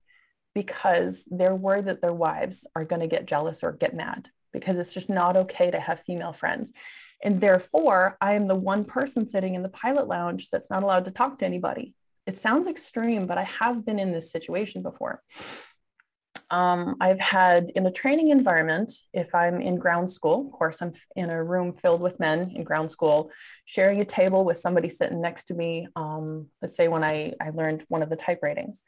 because 0.54 1.26
they're 1.30 1.54
worried 1.54 1.86
that 1.86 2.02
their 2.02 2.12
wives 2.12 2.66
are 2.76 2.84
going 2.84 3.00
to 3.00 3.08
get 3.08 3.24
jealous 3.24 3.64
or 3.64 3.72
get 3.72 3.94
mad 3.94 4.28
because 4.52 4.76
it's 4.76 4.92
just 4.92 5.08
not 5.08 5.38
okay 5.38 5.70
to 5.70 5.80
have 5.80 6.00
female 6.00 6.34
friends. 6.34 6.74
And 7.24 7.40
therefore, 7.40 8.18
I 8.20 8.34
am 8.34 8.46
the 8.46 8.54
one 8.54 8.84
person 8.84 9.26
sitting 9.26 9.54
in 9.54 9.62
the 9.62 9.70
pilot 9.70 10.06
lounge 10.06 10.50
that's 10.52 10.68
not 10.68 10.82
allowed 10.82 11.06
to 11.06 11.10
talk 11.10 11.38
to 11.38 11.46
anybody 11.46 11.94
it 12.26 12.36
sounds 12.36 12.66
extreme, 12.66 13.26
but 13.26 13.38
I 13.38 13.44
have 13.44 13.84
been 13.84 13.98
in 13.98 14.12
this 14.12 14.30
situation 14.30 14.82
before. 14.82 15.22
Um, 16.50 16.96
I've 17.00 17.20
had 17.20 17.70
in 17.74 17.86
a 17.86 17.90
training 17.90 18.28
environment, 18.28 18.92
if 19.12 19.34
I'm 19.34 19.60
in 19.60 19.76
ground 19.76 20.10
school, 20.10 20.46
of 20.46 20.52
course, 20.52 20.80
I'm 20.80 20.92
in 21.16 21.30
a 21.30 21.42
room 21.42 21.72
filled 21.72 22.00
with 22.00 22.20
men 22.20 22.52
in 22.54 22.62
ground 22.62 22.90
school, 22.90 23.32
sharing 23.64 24.00
a 24.00 24.04
table 24.04 24.44
with 24.44 24.56
somebody 24.56 24.88
sitting 24.88 25.20
next 25.20 25.44
to 25.44 25.54
me. 25.54 25.88
Um, 25.96 26.46
let's 26.62 26.76
say 26.76 26.88
when 26.88 27.02
I, 27.02 27.32
I 27.40 27.50
learned 27.50 27.84
one 27.88 28.02
of 28.02 28.10
the 28.10 28.16
type 28.16 28.40
ratings, 28.42 28.84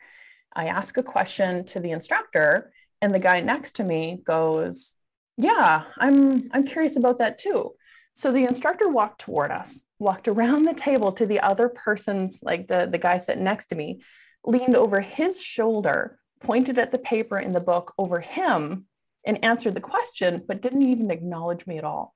I 0.54 0.66
ask 0.66 0.96
a 0.98 1.02
question 1.02 1.64
to 1.66 1.80
the 1.80 1.90
instructor, 1.90 2.72
and 3.02 3.12
the 3.12 3.18
guy 3.18 3.40
next 3.40 3.76
to 3.76 3.84
me 3.84 4.20
goes, 4.24 4.94
Yeah, 5.36 5.84
I'm, 5.96 6.48
I'm 6.52 6.64
curious 6.64 6.96
about 6.96 7.18
that 7.18 7.38
too. 7.38 7.74
So 8.18 8.32
the 8.32 8.46
instructor 8.46 8.88
walked 8.88 9.20
toward 9.20 9.52
us, 9.52 9.84
walked 10.00 10.26
around 10.26 10.64
the 10.64 10.74
table 10.74 11.12
to 11.12 11.24
the 11.24 11.38
other 11.38 11.68
person's, 11.68 12.42
like 12.42 12.66
the, 12.66 12.88
the 12.90 12.98
guy 12.98 13.18
sitting 13.18 13.44
next 13.44 13.66
to 13.66 13.76
me, 13.76 14.02
leaned 14.44 14.74
over 14.74 15.00
his 15.00 15.40
shoulder, 15.40 16.18
pointed 16.40 16.80
at 16.80 16.90
the 16.90 16.98
paper 16.98 17.38
in 17.38 17.52
the 17.52 17.60
book 17.60 17.94
over 17.96 18.18
him, 18.18 18.86
and 19.24 19.44
answered 19.44 19.76
the 19.76 19.80
question, 19.80 20.42
but 20.48 20.60
didn't 20.60 20.82
even 20.82 21.12
acknowledge 21.12 21.64
me 21.64 21.78
at 21.78 21.84
all. 21.84 22.12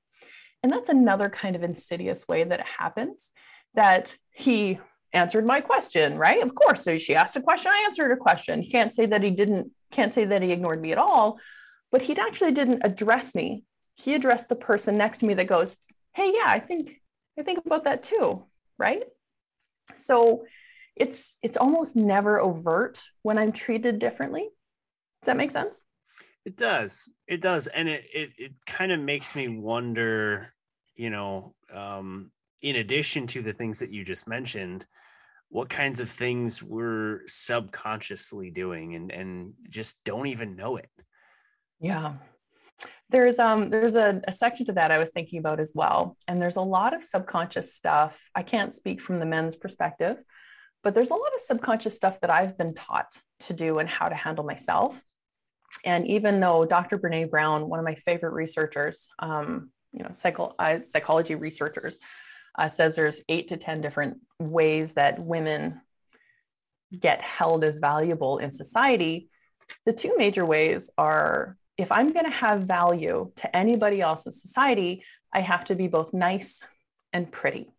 And 0.64 0.72
that's 0.72 0.88
another 0.88 1.28
kind 1.28 1.54
of 1.54 1.62
insidious 1.62 2.26
way 2.26 2.42
that 2.42 2.58
it 2.58 2.66
happens 2.66 3.30
that 3.74 4.16
he 4.32 4.80
answered 5.12 5.46
my 5.46 5.60
question, 5.60 6.18
right? 6.18 6.42
Of 6.42 6.56
course. 6.56 6.82
So 6.82 6.98
she 6.98 7.14
asked 7.14 7.36
a 7.36 7.40
question, 7.40 7.70
I 7.70 7.84
answered 7.86 8.10
a 8.10 8.16
question. 8.16 8.60
He 8.60 8.72
can't 8.72 8.92
say 8.92 9.06
that 9.06 9.22
he 9.22 9.30
didn't, 9.30 9.70
can't 9.92 10.12
say 10.12 10.24
that 10.24 10.42
he 10.42 10.50
ignored 10.50 10.82
me 10.82 10.90
at 10.90 10.98
all, 10.98 11.38
but 11.92 12.02
he 12.02 12.16
actually 12.18 12.50
didn't 12.50 12.82
address 12.82 13.36
me. 13.36 13.62
He 13.94 14.14
addressed 14.14 14.48
the 14.48 14.56
person 14.56 14.96
next 14.96 15.18
to 15.18 15.26
me 15.26 15.34
that 15.34 15.46
goes, 15.46 15.76
hey, 16.14 16.32
yeah, 16.34 16.46
I 16.46 16.60
think 16.60 17.00
I 17.38 17.42
think 17.42 17.64
about 17.64 17.84
that 17.84 18.02
too, 18.02 18.44
right? 18.78 19.04
So 19.96 20.44
it's 20.96 21.34
it's 21.42 21.56
almost 21.56 21.96
never 21.96 22.40
overt 22.40 23.00
when 23.22 23.38
I'm 23.38 23.52
treated 23.52 23.98
differently. 23.98 24.48
Does 25.22 25.26
that 25.26 25.36
make 25.36 25.50
sense? 25.50 25.82
It 26.44 26.56
does. 26.56 27.08
It 27.28 27.40
does. 27.40 27.66
And 27.68 27.88
it 27.88 28.04
it, 28.12 28.30
it 28.36 28.52
kind 28.66 28.92
of 28.92 29.00
makes 29.00 29.34
me 29.34 29.48
wonder, 29.48 30.52
you 30.94 31.10
know, 31.10 31.54
um, 31.72 32.30
in 32.60 32.76
addition 32.76 33.26
to 33.28 33.42
the 33.42 33.52
things 33.52 33.78
that 33.78 33.90
you 33.92 34.04
just 34.04 34.28
mentioned, 34.28 34.86
what 35.48 35.68
kinds 35.68 36.00
of 36.00 36.08
things 36.10 36.62
we're 36.62 37.20
subconsciously 37.26 38.50
doing 38.50 38.94
and 38.94 39.10
and 39.10 39.54
just 39.68 40.02
don't 40.04 40.26
even 40.26 40.56
know 40.56 40.76
it. 40.76 40.90
Yeah. 41.80 42.14
There's 43.12 43.38
um 43.38 43.68
there's 43.68 43.94
a, 43.94 44.20
a 44.26 44.32
section 44.32 44.66
to 44.66 44.72
that 44.72 44.90
I 44.90 44.98
was 44.98 45.10
thinking 45.10 45.38
about 45.38 45.60
as 45.60 45.72
well. 45.74 46.16
And 46.26 46.40
there's 46.40 46.56
a 46.56 46.62
lot 46.62 46.94
of 46.94 47.04
subconscious 47.04 47.74
stuff. 47.74 48.18
I 48.34 48.42
can't 48.42 48.74
speak 48.74 49.00
from 49.00 49.20
the 49.20 49.26
men's 49.26 49.54
perspective, 49.54 50.16
but 50.82 50.94
there's 50.94 51.10
a 51.10 51.14
lot 51.14 51.34
of 51.34 51.40
subconscious 51.42 51.94
stuff 51.94 52.20
that 52.20 52.30
I've 52.30 52.56
been 52.56 52.74
taught 52.74 53.18
to 53.40 53.52
do 53.52 53.78
and 53.78 53.88
how 53.88 54.08
to 54.08 54.14
handle 54.14 54.44
myself. 54.44 55.02
And 55.84 56.06
even 56.06 56.40
though 56.40 56.64
Dr. 56.64 56.98
Brene 56.98 57.30
Brown, 57.30 57.68
one 57.68 57.78
of 57.78 57.84
my 57.84 57.94
favorite 57.94 58.32
researchers, 58.32 59.08
um, 59.18 59.70
you 59.92 60.02
know, 60.02 60.10
psycho- 60.12 60.54
uh, 60.58 60.78
psychology 60.78 61.34
researchers, 61.34 61.98
uh, 62.58 62.68
says 62.68 62.96
there's 62.96 63.22
eight 63.28 63.48
to 63.48 63.56
10 63.56 63.80
different 63.80 64.18
ways 64.38 64.94
that 64.94 65.18
women 65.18 65.80
get 66.98 67.22
held 67.22 67.64
as 67.64 67.78
valuable 67.78 68.38
in 68.38 68.52
society. 68.52 69.28
The 69.86 69.92
two 69.92 70.14
major 70.18 70.44
ways 70.44 70.90
are 70.98 71.56
if 71.78 71.90
I'm 71.90 72.12
going 72.12 72.26
to 72.26 72.30
have 72.30 72.64
value 72.64 73.32
to 73.36 73.56
anybody 73.56 74.00
else 74.00 74.26
in 74.26 74.32
society, 74.32 75.04
I 75.32 75.40
have 75.40 75.64
to 75.66 75.74
be 75.74 75.88
both 75.88 76.12
nice 76.12 76.62
and 77.12 77.30
pretty. 77.30 77.70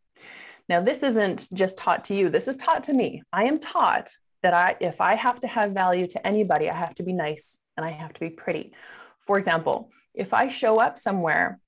Now, 0.70 0.82
this 0.82 1.04
isn't 1.04 1.50
just 1.54 1.78
taught 1.78 2.06
to 2.06 2.16
you, 2.16 2.30
this 2.30 2.48
is 2.48 2.58
taught 2.58 2.86
to 2.86 2.94
me. 2.94 3.22
I 3.32 3.46
am 3.46 3.60
taught 3.60 4.10
that 4.42 4.54
I, 4.54 4.76
if 4.80 5.02
I 5.02 5.16
have 5.16 5.40
to 5.42 5.48
have 5.48 5.72
value 5.72 6.08
to 6.08 6.28
anybody, 6.28 6.70
I 6.70 6.76
have 6.76 6.96
to 6.96 7.04
be 7.04 7.14
nice 7.14 7.62
and 7.78 7.86
I 7.86 7.90
have 7.90 8.14
to 8.14 8.20
be 8.20 8.30
pretty. 8.30 8.74
For 9.22 9.38
example, 9.38 9.92
if 10.14 10.34
I 10.34 10.48
show 10.48 10.80
up 10.80 10.98
somewhere 10.98 11.60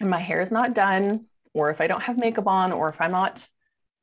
and 0.00 0.10
my 0.10 0.18
hair 0.18 0.40
is 0.40 0.50
not 0.50 0.74
done, 0.74 1.26
or 1.54 1.70
if 1.70 1.80
I 1.80 1.86
don't 1.86 2.02
have 2.02 2.18
makeup 2.18 2.46
on, 2.46 2.72
or 2.72 2.88
if 2.88 3.00
I'm 3.00 3.10
not 3.10 3.46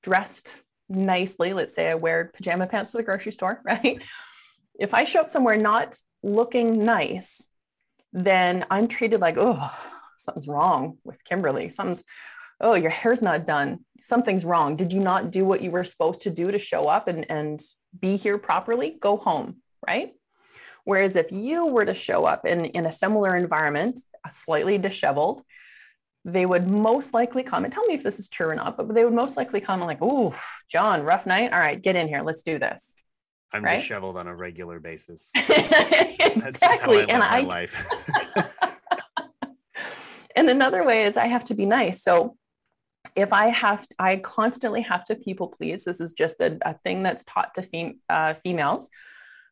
dressed 0.03 0.59
nicely, 0.87 1.53
let's 1.53 1.73
say 1.73 1.89
I 1.89 1.95
wear 1.95 2.31
pajama 2.33 2.67
pants 2.67 2.91
to 2.91 2.97
the 2.97 3.03
grocery 3.03 3.31
store, 3.31 3.61
right? 3.65 4.01
If 4.79 4.93
I 4.93 5.03
show 5.03 5.21
up 5.21 5.29
somewhere 5.29 5.57
not 5.57 5.97
looking 6.23 6.85
nice, 6.85 7.48
then 8.13 8.65
I'm 8.69 8.87
treated 8.87 9.21
like, 9.21 9.35
oh, 9.37 9.71
something's 10.17 10.47
wrong 10.47 10.97
with 11.03 11.23
Kimberly. 11.23 11.69
Something's, 11.69 12.03
oh, 12.59 12.75
your 12.75 12.91
hair's 12.91 13.21
not 13.21 13.47
done. 13.47 13.85
Something's 14.01 14.45
wrong. 14.45 14.75
Did 14.75 14.93
you 14.93 14.99
not 14.99 15.31
do 15.31 15.45
what 15.45 15.61
you 15.61 15.71
were 15.71 15.83
supposed 15.83 16.21
to 16.21 16.29
do 16.29 16.51
to 16.51 16.59
show 16.59 16.83
up 16.83 17.07
and, 17.07 17.29
and 17.29 17.61
be 17.99 18.15
here 18.17 18.37
properly? 18.37 18.97
Go 18.99 19.17
home, 19.17 19.57
right? 19.85 20.13
Whereas 20.85 21.15
if 21.15 21.31
you 21.31 21.67
were 21.67 21.85
to 21.85 21.93
show 21.93 22.25
up 22.25 22.45
in, 22.45 22.65
in 22.65 22.85
a 22.85 22.91
similar 22.91 23.35
environment, 23.35 23.99
slightly 24.31 24.77
disheveled, 24.77 25.43
they 26.25 26.45
would 26.45 26.69
most 26.69 27.13
likely 27.13 27.43
comment. 27.43 27.73
Tell 27.73 27.85
me 27.85 27.93
if 27.93 28.03
this 28.03 28.19
is 28.19 28.27
true 28.27 28.49
or 28.49 28.55
not, 28.55 28.77
but 28.77 28.93
they 28.93 29.05
would 29.05 29.13
most 29.13 29.37
likely 29.37 29.61
comment 29.61 29.87
like, 29.87 29.99
"Oh, 30.01 30.37
John, 30.67 31.03
rough 31.03 31.25
night. 31.25 31.53
All 31.53 31.59
right, 31.59 31.81
get 31.81 31.95
in 31.95 32.07
here. 32.07 32.21
Let's 32.23 32.43
do 32.43 32.59
this." 32.59 32.95
I'm 33.51 33.63
right? 33.63 33.79
disheveled 33.79 34.17
on 34.17 34.27
a 34.27 34.35
regular 34.35 34.79
basis. 34.79 35.31
exactly, 35.35 36.99
I 36.99 37.05
and 37.09 37.23
I 37.23 37.39
life. 37.41 37.75
and 40.35 40.49
another 40.49 40.83
way 40.83 41.03
is 41.03 41.17
I 41.17 41.27
have 41.27 41.43
to 41.45 41.55
be 41.55 41.65
nice. 41.65 42.03
So 42.03 42.37
if 43.15 43.33
I 43.33 43.47
have, 43.47 43.87
I 43.97 44.17
constantly 44.17 44.81
have 44.81 45.05
to 45.05 45.15
people 45.15 45.47
please. 45.47 45.83
This 45.83 45.99
is 45.99 46.13
just 46.13 46.41
a, 46.41 46.57
a 46.61 46.75
thing 46.75 47.03
that's 47.03 47.23
taught 47.23 47.53
to 47.55 47.63
fem, 47.63 47.99
uh, 48.09 48.35
females. 48.35 48.89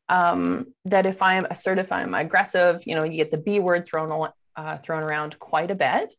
Um, 0.09 0.73
that 0.85 1.05
if 1.05 1.21
I'm 1.21 1.45
assertive, 1.45 1.91
I'm 1.91 2.13
aggressive. 2.13 2.83
You 2.85 2.95
know, 2.95 3.03
you 3.03 3.17
get 3.17 3.31
the 3.31 3.37
B 3.37 3.59
word 3.59 3.85
thrown 3.85 4.29
uh, 4.55 4.77
thrown 4.77 5.03
around 5.03 5.37
quite 5.39 5.71
a 5.71 5.75
bit. 5.75 6.13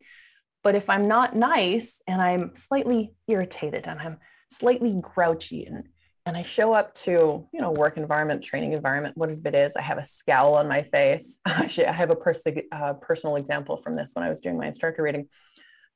But 0.63 0.75
if 0.75 0.91
I'm 0.91 1.07
not 1.07 1.37
nice 1.37 2.03
and 2.07 2.21
I'm 2.21 2.55
slightly 2.57 3.15
irritated 3.27 3.87
and 3.87 4.01
I'm 4.01 4.19
slightly 4.51 4.99
grouchy 5.01 5.65
and 5.65 5.89
and 6.29 6.37
I 6.37 6.43
show 6.43 6.75
up 6.75 6.93
to 6.95 7.47
you 7.53 7.61
know 7.61 7.73
work 7.73 7.97
environment, 7.97 8.45
training 8.45 8.75
environment, 8.75 9.17
whatever 9.17 9.49
it 9.49 9.55
is, 9.55 9.77
I 9.77 9.83
have 9.83 9.97
a 9.97 10.05
scowl 10.05 10.55
on 10.55 10.69
my 10.69 10.83
face. 10.83 11.39
Actually, 11.47 11.87
I 11.87 11.93
have 11.93 12.11
a 12.11 12.17
pers- 12.17 12.47
uh, 12.71 12.93
personal 12.95 13.37
example 13.37 13.79
from 13.79 13.97
this 13.97 14.11
when 14.13 14.25
I 14.25 14.29
was 14.29 14.41
doing 14.41 14.59
my 14.59 14.67
instructor 14.67 15.03
rating. 15.03 15.29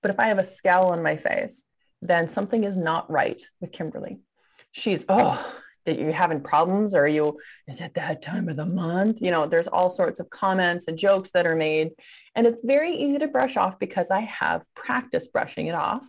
But 0.00 0.10
if 0.10 0.18
I 0.18 0.28
have 0.28 0.38
a 0.38 0.44
scowl 0.44 0.90
on 0.90 1.02
my 1.02 1.16
face, 1.16 1.64
then 2.00 2.28
something 2.28 2.64
is 2.64 2.76
not 2.76 3.10
right 3.10 3.40
with 3.60 3.72
Kimberly. 3.72 4.20
She's 4.72 5.04
oh 5.08 5.58
that 5.84 5.98
you're 5.98 6.12
having 6.12 6.40
problems 6.40 6.94
or 6.94 7.04
are 7.04 7.08
you 7.08 7.38
is 7.66 7.80
it 7.80 7.92
that 7.94 8.22
time 8.22 8.48
of 8.48 8.56
the 8.56 8.64
month 8.64 9.20
you 9.20 9.32
know 9.32 9.46
there's 9.46 9.66
all 9.66 9.90
sorts 9.90 10.20
of 10.20 10.30
comments 10.30 10.86
and 10.86 10.96
jokes 10.96 11.32
that 11.32 11.44
are 11.44 11.56
made 11.56 11.90
and 12.36 12.46
it's 12.46 12.62
very 12.64 12.92
easy 12.92 13.18
to 13.18 13.26
brush 13.26 13.56
off 13.56 13.80
because 13.80 14.08
i 14.12 14.20
have 14.20 14.62
practiced 14.76 15.32
brushing 15.32 15.66
it 15.66 15.74
off 15.74 16.06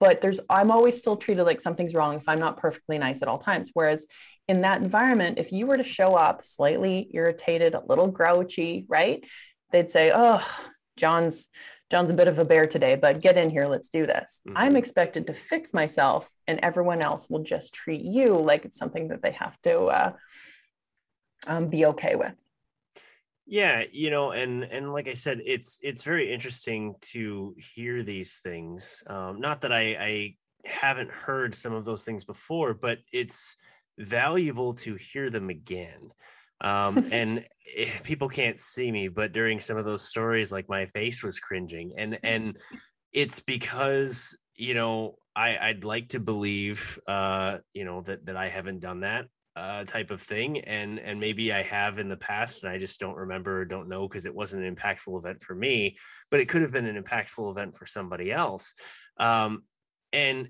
but 0.00 0.20
there's 0.20 0.40
i'm 0.50 0.70
always 0.70 0.96
still 0.96 1.16
treated 1.16 1.44
like 1.44 1.60
something's 1.60 1.94
wrong 1.94 2.16
if 2.16 2.28
i'm 2.28 2.38
not 2.38 2.56
perfectly 2.56 2.98
nice 2.98 3.22
at 3.22 3.28
all 3.28 3.38
times 3.38 3.70
whereas 3.74 4.06
in 4.48 4.60
that 4.62 4.82
environment 4.82 5.38
if 5.38 5.52
you 5.52 5.66
were 5.66 5.76
to 5.76 5.84
show 5.84 6.14
up 6.14 6.44
slightly 6.44 7.08
irritated 7.12 7.74
a 7.74 7.82
little 7.88 8.08
grouchy 8.08 8.84
right 8.88 9.24
they'd 9.72 9.90
say 9.90 10.12
oh 10.14 10.46
john's 10.96 11.48
John's 11.90 12.10
a 12.10 12.14
bit 12.14 12.26
of 12.26 12.38
a 12.38 12.44
bear 12.44 12.66
today, 12.66 12.96
but 12.96 13.20
get 13.20 13.36
in 13.36 13.48
here, 13.48 13.66
let's 13.66 13.88
do 13.88 14.06
this. 14.06 14.40
Mm-hmm. 14.48 14.58
I'm 14.58 14.76
expected 14.76 15.26
to 15.28 15.34
fix 15.34 15.72
myself, 15.72 16.28
and 16.48 16.58
everyone 16.62 17.00
else 17.00 17.28
will 17.30 17.44
just 17.44 17.72
treat 17.72 18.02
you 18.02 18.34
like 18.34 18.64
it's 18.64 18.78
something 18.78 19.08
that 19.08 19.22
they 19.22 19.30
have 19.32 19.60
to 19.62 19.82
uh, 19.84 20.12
um, 21.46 21.68
be 21.68 21.86
okay 21.86 22.16
with. 22.16 22.34
Yeah, 23.46 23.84
you 23.92 24.10
know, 24.10 24.32
and 24.32 24.64
and 24.64 24.92
like 24.92 25.08
I 25.08 25.14
said, 25.14 25.40
it's 25.46 25.78
it's 25.82 26.02
very 26.02 26.32
interesting 26.32 26.94
to 27.12 27.54
hear 27.74 28.02
these 28.02 28.40
things. 28.42 29.02
Um, 29.06 29.40
not 29.40 29.60
that 29.60 29.72
I, 29.72 29.96
I 30.00 30.34
haven't 30.64 31.10
heard 31.10 31.54
some 31.54 31.72
of 31.72 31.84
those 31.84 32.04
things 32.04 32.24
before, 32.24 32.74
but 32.74 32.98
it's 33.12 33.56
valuable 33.98 34.74
to 34.74 34.94
hear 34.96 35.30
them 35.30 35.48
again 35.48 36.10
um, 36.60 37.08
and 37.12 37.38
it, 37.64 37.88
eh, 37.88 37.98
people 38.02 38.28
can't 38.28 38.60
see 38.60 38.90
me 38.90 39.08
but 39.08 39.32
during 39.32 39.60
some 39.60 39.76
of 39.76 39.84
those 39.84 40.02
stories 40.08 40.52
like 40.52 40.68
my 40.68 40.86
face 40.86 41.22
was 41.22 41.38
cringing 41.38 41.92
and 41.96 42.18
and 42.22 42.56
it's 43.12 43.40
because 43.40 44.36
you 44.54 44.74
know 44.74 45.16
i 45.34 45.56
i'd 45.68 45.84
like 45.84 46.08
to 46.08 46.20
believe 46.20 46.98
uh 47.06 47.58
you 47.72 47.84
know 47.84 48.02
that 48.02 48.24
that 48.26 48.36
i 48.36 48.48
haven't 48.48 48.80
done 48.80 49.00
that 49.00 49.26
uh 49.56 49.84
type 49.84 50.10
of 50.10 50.20
thing 50.20 50.60
and 50.60 50.98
and 50.98 51.18
maybe 51.18 51.52
i 51.52 51.62
have 51.62 51.98
in 51.98 52.08
the 52.08 52.16
past 52.16 52.62
and 52.62 52.72
i 52.72 52.78
just 52.78 53.00
don't 53.00 53.16
remember 53.16 53.62
or 53.62 53.64
don't 53.64 53.88
know 53.88 54.06
because 54.06 54.26
it 54.26 54.34
wasn't 54.34 54.62
an 54.62 54.74
impactful 54.74 55.18
event 55.18 55.42
for 55.42 55.54
me 55.54 55.96
but 56.30 56.40
it 56.40 56.48
could 56.48 56.62
have 56.62 56.72
been 56.72 56.86
an 56.86 57.02
impactful 57.02 57.50
event 57.50 57.74
for 57.74 57.86
somebody 57.86 58.30
else 58.30 58.74
um 59.18 59.62
and 60.12 60.48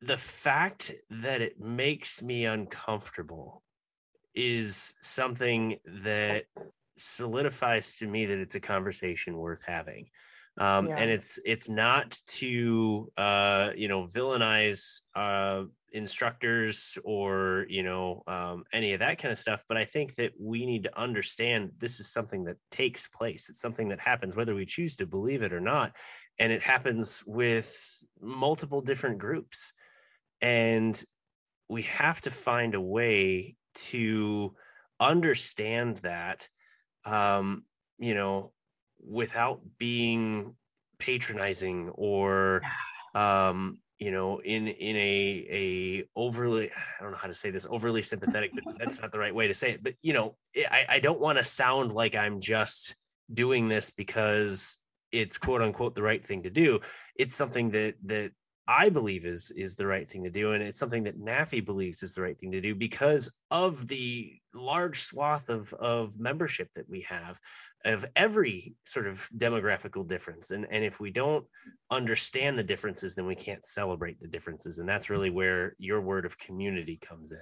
the 0.00 0.16
fact 0.16 0.92
that 1.10 1.40
it 1.40 1.58
makes 1.58 2.22
me 2.22 2.44
uncomfortable 2.44 3.62
is 4.34 4.94
something 5.02 5.78
that 6.02 6.44
solidifies 6.96 7.96
to 7.96 8.06
me 8.06 8.26
that 8.26 8.38
it's 8.38 8.54
a 8.54 8.60
conversation 8.60 9.36
worth 9.36 9.62
having. 9.66 10.08
Um, 10.58 10.88
yeah. 10.88 10.96
and 10.96 11.10
it's 11.10 11.38
it's 11.44 11.68
not 11.68 12.20
to 12.26 13.10
uh, 13.16 13.70
you 13.76 13.88
know 13.88 14.06
villainize 14.06 15.00
uh, 15.14 15.64
instructors 15.92 16.98
or 17.04 17.66
you 17.68 17.82
know 17.82 18.22
um, 18.26 18.64
any 18.72 18.92
of 18.92 19.00
that 19.00 19.18
kind 19.18 19.32
of 19.32 19.38
stuff 19.38 19.64
but 19.68 19.76
i 19.76 19.84
think 19.84 20.14
that 20.16 20.32
we 20.38 20.66
need 20.66 20.82
to 20.82 20.98
understand 21.00 21.70
this 21.78 22.00
is 22.00 22.10
something 22.10 22.44
that 22.44 22.56
takes 22.70 23.06
place. 23.08 23.48
It's 23.48 23.60
something 23.60 23.88
that 23.88 24.00
happens 24.00 24.36
whether 24.36 24.54
we 24.54 24.66
choose 24.66 24.96
to 24.96 25.06
believe 25.06 25.42
it 25.42 25.52
or 25.52 25.60
not 25.60 25.92
and 26.38 26.52
it 26.52 26.62
happens 26.62 27.22
with 27.26 28.04
multiple 28.20 28.80
different 28.80 29.18
groups 29.18 29.72
and 30.40 31.02
we 31.68 31.82
have 31.82 32.20
to 32.22 32.30
find 32.30 32.74
a 32.74 32.80
way 32.80 33.56
to 33.74 34.54
understand 35.00 35.98
that 35.98 36.48
um 37.04 37.64
you 37.98 38.14
know 38.14 38.52
without 39.00 39.60
being 39.78 40.54
patronizing 40.98 41.90
or 41.94 42.60
um 43.14 43.78
you 43.98 44.10
know 44.10 44.40
in 44.40 44.68
in 44.68 44.96
a 44.96 45.46
a 45.50 46.04
overly 46.14 46.70
i 46.70 47.02
don't 47.02 47.10
know 47.10 47.18
how 47.18 47.28
to 47.28 47.34
say 47.34 47.50
this 47.50 47.66
overly 47.68 48.02
sympathetic 48.02 48.52
but 48.54 48.78
that's 48.78 49.00
not 49.00 49.10
the 49.10 49.18
right 49.18 49.34
way 49.34 49.48
to 49.48 49.54
say 49.54 49.72
it 49.72 49.82
but 49.82 49.94
you 50.02 50.12
know 50.12 50.36
eh, 50.54 50.64
i 50.70 50.96
i 50.96 50.98
don't 51.00 51.20
want 51.20 51.36
to 51.36 51.44
sound 51.44 51.92
like 51.92 52.14
i'm 52.14 52.40
just 52.40 52.94
doing 53.32 53.68
this 53.68 53.90
because 53.90 54.78
it's 55.12 55.38
quote 55.38 55.62
unquote 55.62 55.94
the 55.94 56.02
right 56.02 56.24
thing 56.24 56.42
to 56.42 56.50
do. 56.50 56.80
It's 57.16 57.34
something 57.34 57.70
that 57.70 57.94
that 58.04 58.32
I 58.66 58.90
believe 58.90 59.24
is 59.24 59.50
is 59.56 59.76
the 59.76 59.86
right 59.86 60.08
thing 60.08 60.24
to 60.24 60.30
do, 60.30 60.52
and 60.52 60.62
it's 60.62 60.78
something 60.78 61.04
that 61.04 61.20
NAFI 61.20 61.64
believes 61.64 62.02
is 62.02 62.14
the 62.14 62.22
right 62.22 62.38
thing 62.38 62.52
to 62.52 62.60
do 62.60 62.74
because 62.74 63.30
of 63.50 63.88
the 63.88 64.34
large 64.54 65.00
swath 65.00 65.48
of 65.48 65.72
of 65.74 66.18
membership 66.18 66.68
that 66.74 66.88
we 66.88 67.02
have 67.02 67.38
of 67.84 68.04
every 68.16 68.74
sort 68.84 69.06
of 69.06 69.28
demographical 69.36 70.06
difference 70.06 70.50
and 70.50 70.66
and 70.70 70.84
if 70.84 70.98
we 70.98 71.10
don't 71.10 71.44
understand 71.90 72.58
the 72.58 72.64
differences 72.64 73.14
then 73.14 73.26
we 73.26 73.34
can't 73.34 73.64
celebrate 73.64 74.20
the 74.20 74.26
differences 74.26 74.78
and 74.78 74.88
that's 74.88 75.10
really 75.10 75.30
where 75.30 75.74
your 75.78 76.00
word 76.00 76.26
of 76.26 76.36
community 76.38 76.98
comes 77.00 77.32
in 77.32 77.38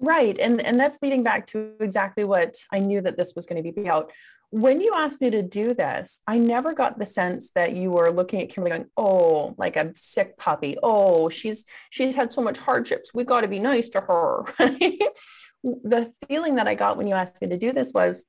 Right. 0.00 0.38
And 0.38 0.60
and 0.60 0.78
that's 0.78 0.98
leading 1.02 1.22
back 1.22 1.46
to 1.48 1.72
exactly 1.80 2.24
what 2.24 2.56
I 2.72 2.78
knew 2.78 3.00
that 3.02 3.16
this 3.16 3.34
was 3.34 3.46
going 3.46 3.62
to 3.62 3.72
be 3.72 3.80
about. 3.80 4.12
When 4.50 4.80
you 4.80 4.92
asked 4.94 5.20
me 5.20 5.30
to 5.30 5.42
do 5.42 5.74
this, 5.74 6.20
I 6.26 6.36
never 6.36 6.74
got 6.74 6.98
the 6.98 7.06
sense 7.06 7.50
that 7.54 7.74
you 7.74 7.90
were 7.90 8.12
looking 8.12 8.40
at 8.40 8.50
Kimberly 8.50 8.76
going, 8.76 8.90
"Oh, 8.96 9.54
like 9.56 9.76
a 9.76 9.92
sick 9.94 10.36
puppy. 10.36 10.76
Oh, 10.82 11.28
she's 11.28 11.64
she's 11.90 12.16
had 12.16 12.32
so 12.32 12.42
much 12.42 12.58
hardships. 12.58 13.12
We 13.14 13.24
got 13.24 13.42
to 13.42 13.48
be 13.48 13.58
nice 13.58 13.88
to 13.90 14.00
her." 14.00 14.44
the 15.64 16.12
feeling 16.28 16.56
that 16.56 16.68
I 16.68 16.74
got 16.74 16.96
when 16.96 17.06
you 17.06 17.14
asked 17.14 17.40
me 17.40 17.48
to 17.48 17.56
do 17.56 17.72
this 17.72 17.92
was 17.94 18.26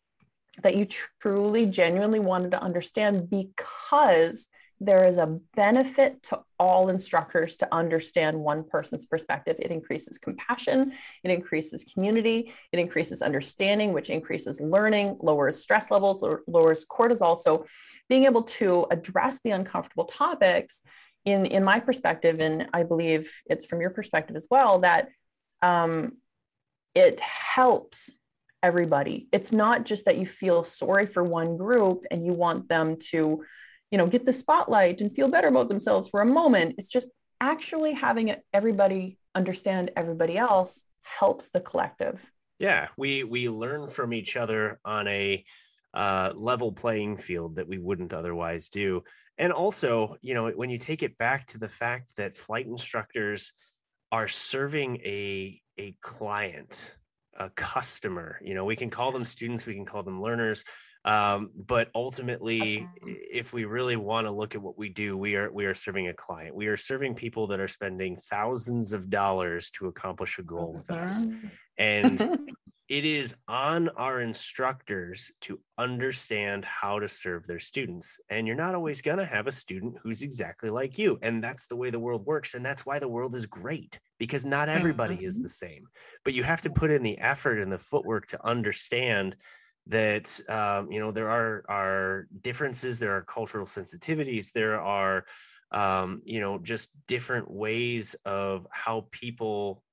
that 0.64 0.76
you 0.76 0.88
truly 1.22 1.66
genuinely 1.66 2.20
wanted 2.20 2.52
to 2.52 2.62
understand 2.62 3.30
because 3.30 4.48
there 4.82 5.08
is 5.08 5.18
a 5.18 5.40
benefit 5.56 6.22
to 6.22 6.40
all 6.60 6.90
instructors 6.90 7.56
to 7.56 7.68
understand 7.74 8.38
one 8.38 8.64
person's 8.64 9.06
perspective. 9.06 9.56
It 9.58 9.72
increases 9.72 10.18
compassion, 10.18 10.92
it 11.24 11.32
increases 11.32 11.86
community, 11.86 12.54
it 12.74 12.80
increases 12.80 13.22
understanding, 13.22 13.94
which 13.94 14.10
increases 14.10 14.60
learning, 14.60 15.18
lowers 15.22 15.62
stress 15.62 15.92
levels, 15.92 16.24
lowers 16.48 16.86
cortisol. 16.86 17.38
So, 17.38 17.66
being 18.10 18.26
able 18.26 18.44
to 18.44 18.86
address 18.92 19.40
the 19.44 19.52
uncomfortable 19.52 20.06
topics, 20.06 20.82
in, 21.26 21.48
in 21.48 21.64
my 21.64 21.80
perspective, 21.80 22.40
and 22.40 22.68
I 22.74 22.84
believe 22.84 23.32
it's 23.48 23.66
from 23.66 23.82
your 23.82 23.90
perspective 23.90 24.36
as 24.36 24.46
well, 24.50 24.80
that 24.80 25.10
um, 25.62 26.18
it 26.94 27.20
helps 27.20 28.14
everybody. 28.66 29.28
It's 29.32 29.52
not 29.52 29.86
just 29.86 30.06
that 30.06 30.18
you 30.18 30.26
feel 30.26 30.64
sorry 30.64 31.06
for 31.06 31.24
one 31.24 31.56
group 31.56 32.04
and 32.10 32.26
you 32.26 32.34
want 32.34 32.68
them 32.68 32.98
to 33.12 33.46
you 33.92 33.98
know 34.00 34.08
get 34.08 34.26
the 34.26 34.34
spotlight 34.34 35.02
and 35.02 35.14
feel 35.14 35.30
better 35.30 35.50
about 35.50 35.70
themselves 35.70 36.10
for 36.10 36.22
a 36.22 36.26
moment. 36.26 36.76
It's 36.80 36.90
just 36.90 37.10
actually 37.40 37.94
having 37.94 38.36
everybody 38.54 39.20
understand 39.36 39.92
everybody 39.96 40.36
else 40.36 40.84
helps 41.04 41.50
the 41.50 41.62
collective. 41.62 42.26
Yeah 42.58 42.88
we 42.98 43.24
we 43.24 43.50
learn 43.50 43.88
from 43.88 44.14
each 44.14 44.36
other 44.36 44.80
on 44.84 45.08
a 45.08 45.46
uh, 45.94 46.34
level 46.36 46.72
playing 46.72 47.18
field 47.18 47.56
that 47.56 47.68
we 47.68 47.78
wouldn't 47.78 48.14
otherwise 48.14 48.70
do. 48.70 49.04
And 49.38 49.54
also 49.54 50.18
you 50.22 50.34
know 50.34 50.50
when 50.50 50.72
you 50.72 50.80
take 50.80 51.04
it 51.04 51.20
back 51.20 51.46
to 51.48 51.60
the 51.60 51.70
fact 51.70 52.16
that 52.16 52.36
flight 52.36 52.66
instructors 52.66 53.54
are 54.12 54.28
serving 54.28 54.98
a 55.06 55.62
a 55.78 55.96
client 56.02 56.96
a 57.38 57.50
customer 57.52 58.40
you 58.44 58.54
know 58.54 58.66
we 58.66 58.76
can 58.76 58.90
call 58.90 59.12
them 59.12 59.26
students 59.26 59.66
we 59.66 59.74
can 59.74 59.86
call 59.86 60.04
them 60.04 60.22
learners 60.22 60.64
um, 61.06 61.52
but 61.56 61.90
ultimately 61.94 62.88
if 63.06 63.54
we 63.54 63.66
really 63.66 63.96
want 63.96 64.26
to 64.26 64.32
look 64.32 64.56
at 64.56 64.62
what 64.62 64.76
we 64.76 64.90
do 64.90 65.16
we 65.16 65.36
are 65.36 65.52
we 65.52 65.66
are 65.66 65.74
serving 65.76 66.08
a 66.08 66.14
client. 66.14 66.56
We 66.56 66.68
are 66.68 66.78
serving 66.78 67.14
people 67.14 67.48
that 67.48 67.60
are 67.60 67.68
spending 67.68 68.18
thousands 68.30 68.92
of 68.92 69.10
dollars 69.10 69.70
to 69.72 69.86
accomplish 69.88 70.40
a 70.40 70.44
goal 70.44 70.74
with 70.74 70.90
us. 70.90 71.26
and 71.78 72.40
it 72.88 73.04
is 73.04 73.36
on 73.48 73.90
our 73.90 74.22
instructors 74.22 75.32
to 75.42 75.60
understand 75.78 76.64
how 76.64 77.00
to 77.00 77.10
serve 77.10 77.48
their 77.48 77.60
students 77.60 78.20
and 78.30 78.46
you're 78.46 78.56
not 78.56 78.76
always 78.76 79.02
going 79.02 79.18
to 79.18 79.26
have 79.26 79.48
a 79.48 79.52
student 79.52 79.96
who's 80.04 80.22
exactly 80.22 80.70
like 80.70 80.98
you 80.98 81.18
and 81.22 81.44
that's 81.44 81.66
the 81.66 81.76
way 81.76 81.90
the 81.90 82.00
world 82.00 82.26
works 82.26 82.54
and 82.54 82.64
that's 82.64 82.86
why 82.86 83.00
the 83.00 83.08
world 83.08 83.34
is 83.34 83.46
great 83.48 84.00
because 84.20 84.46
not 84.46 84.70
everybody 84.70 85.16
is 85.26 85.36
mm-hmm. 85.36 85.44
the 85.44 85.50
same 85.50 85.88
but 86.24 86.34
you 86.34 86.44
have 86.44 86.62
to 86.62 86.70
put 86.70 86.92
in 86.92 87.02
the 87.02 87.18
effort 87.18 87.60
and 87.60 87.72
the 87.72 87.80
footwork 87.80 88.28
to 88.28 88.46
understand 88.46 89.36
that 89.88 90.40
um, 90.50 90.92
you 90.92 91.00
know 91.00 91.12
there 91.12 91.30
are 91.30 91.64
are 91.68 92.28
differences 92.42 93.00
there 93.00 93.16
are 93.16 93.24
cultural 93.24 93.66
sensitivities 93.66 94.52
there 94.52 94.80
are 94.80 95.26
um, 95.72 96.22
you 96.24 96.40
know 96.40 96.60
just 96.60 96.92
different 97.08 97.50
ways 97.50 98.16
of 98.26 98.68
how 98.72 99.08
people 99.12 99.84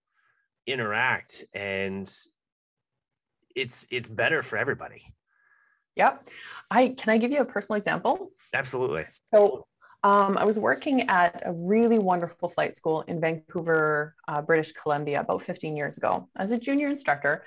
interact 0.67 1.45
and 1.55 2.15
it's 3.57 3.87
it's 3.91 4.09
better 4.09 4.43
for 4.43 4.57
everybody. 4.57 5.15
Yep. 5.97 6.29
I 6.71 6.95
can 6.97 7.13
i 7.13 7.19
give 7.19 7.31
you 7.31 7.41
a 7.41 7.45
personal 7.45 7.77
example? 7.77 8.31
Absolutely. 8.55 9.05
So 9.33 9.67
um, 10.05 10.37
I 10.37 10.45
was 10.45 10.59
working 10.59 11.09
at 11.09 11.43
a 11.45 11.53
really 11.53 11.99
wonderful 11.99 12.49
flight 12.49 12.77
school 12.77 13.03
in 13.03 13.21
Vancouver, 13.21 14.15
uh, 14.27 14.43
British 14.43 14.73
Columbia, 14.73 15.21
about 15.21 15.43
15 15.43 15.77
years 15.77 15.97
ago. 15.97 16.29
As 16.37 16.51
a 16.51 16.59
junior 16.59 16.89
instructor. 16.89 17.45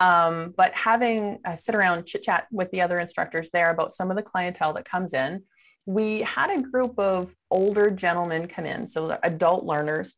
Um, 0.00 0.54
but 0.56 0.72
having 0.74 1.38
a 1.44 1.56
sit 1.56 1.74
around 1.74 2.06
chit 2.06 2.22
chat 2.22 2.46
with 2.52 2.70
the 2.70 2.80
other 2.80 2.98
instructors 2.98 3.50
there 3.50 3.70
about 3.70 3.94
some 3.94 4.10
of 4.10 4.16
the 4.16 4.22
clientele 4.22 4.72
that 4.74 4.84
comes 4.84 5.12
in, 5.12 5.42
we 5.86 6.20
had 6.20 6.50
a 6.50 6.62
group 6.62 6.98
of 6.98 7.34
older 7.50 7.90
gentlemen 7.90 8.46
come 8.46 8.64
in, 8.64 8.86
so 8.86 9.18
adult 9.22 9.64
learners, 9.64 10.16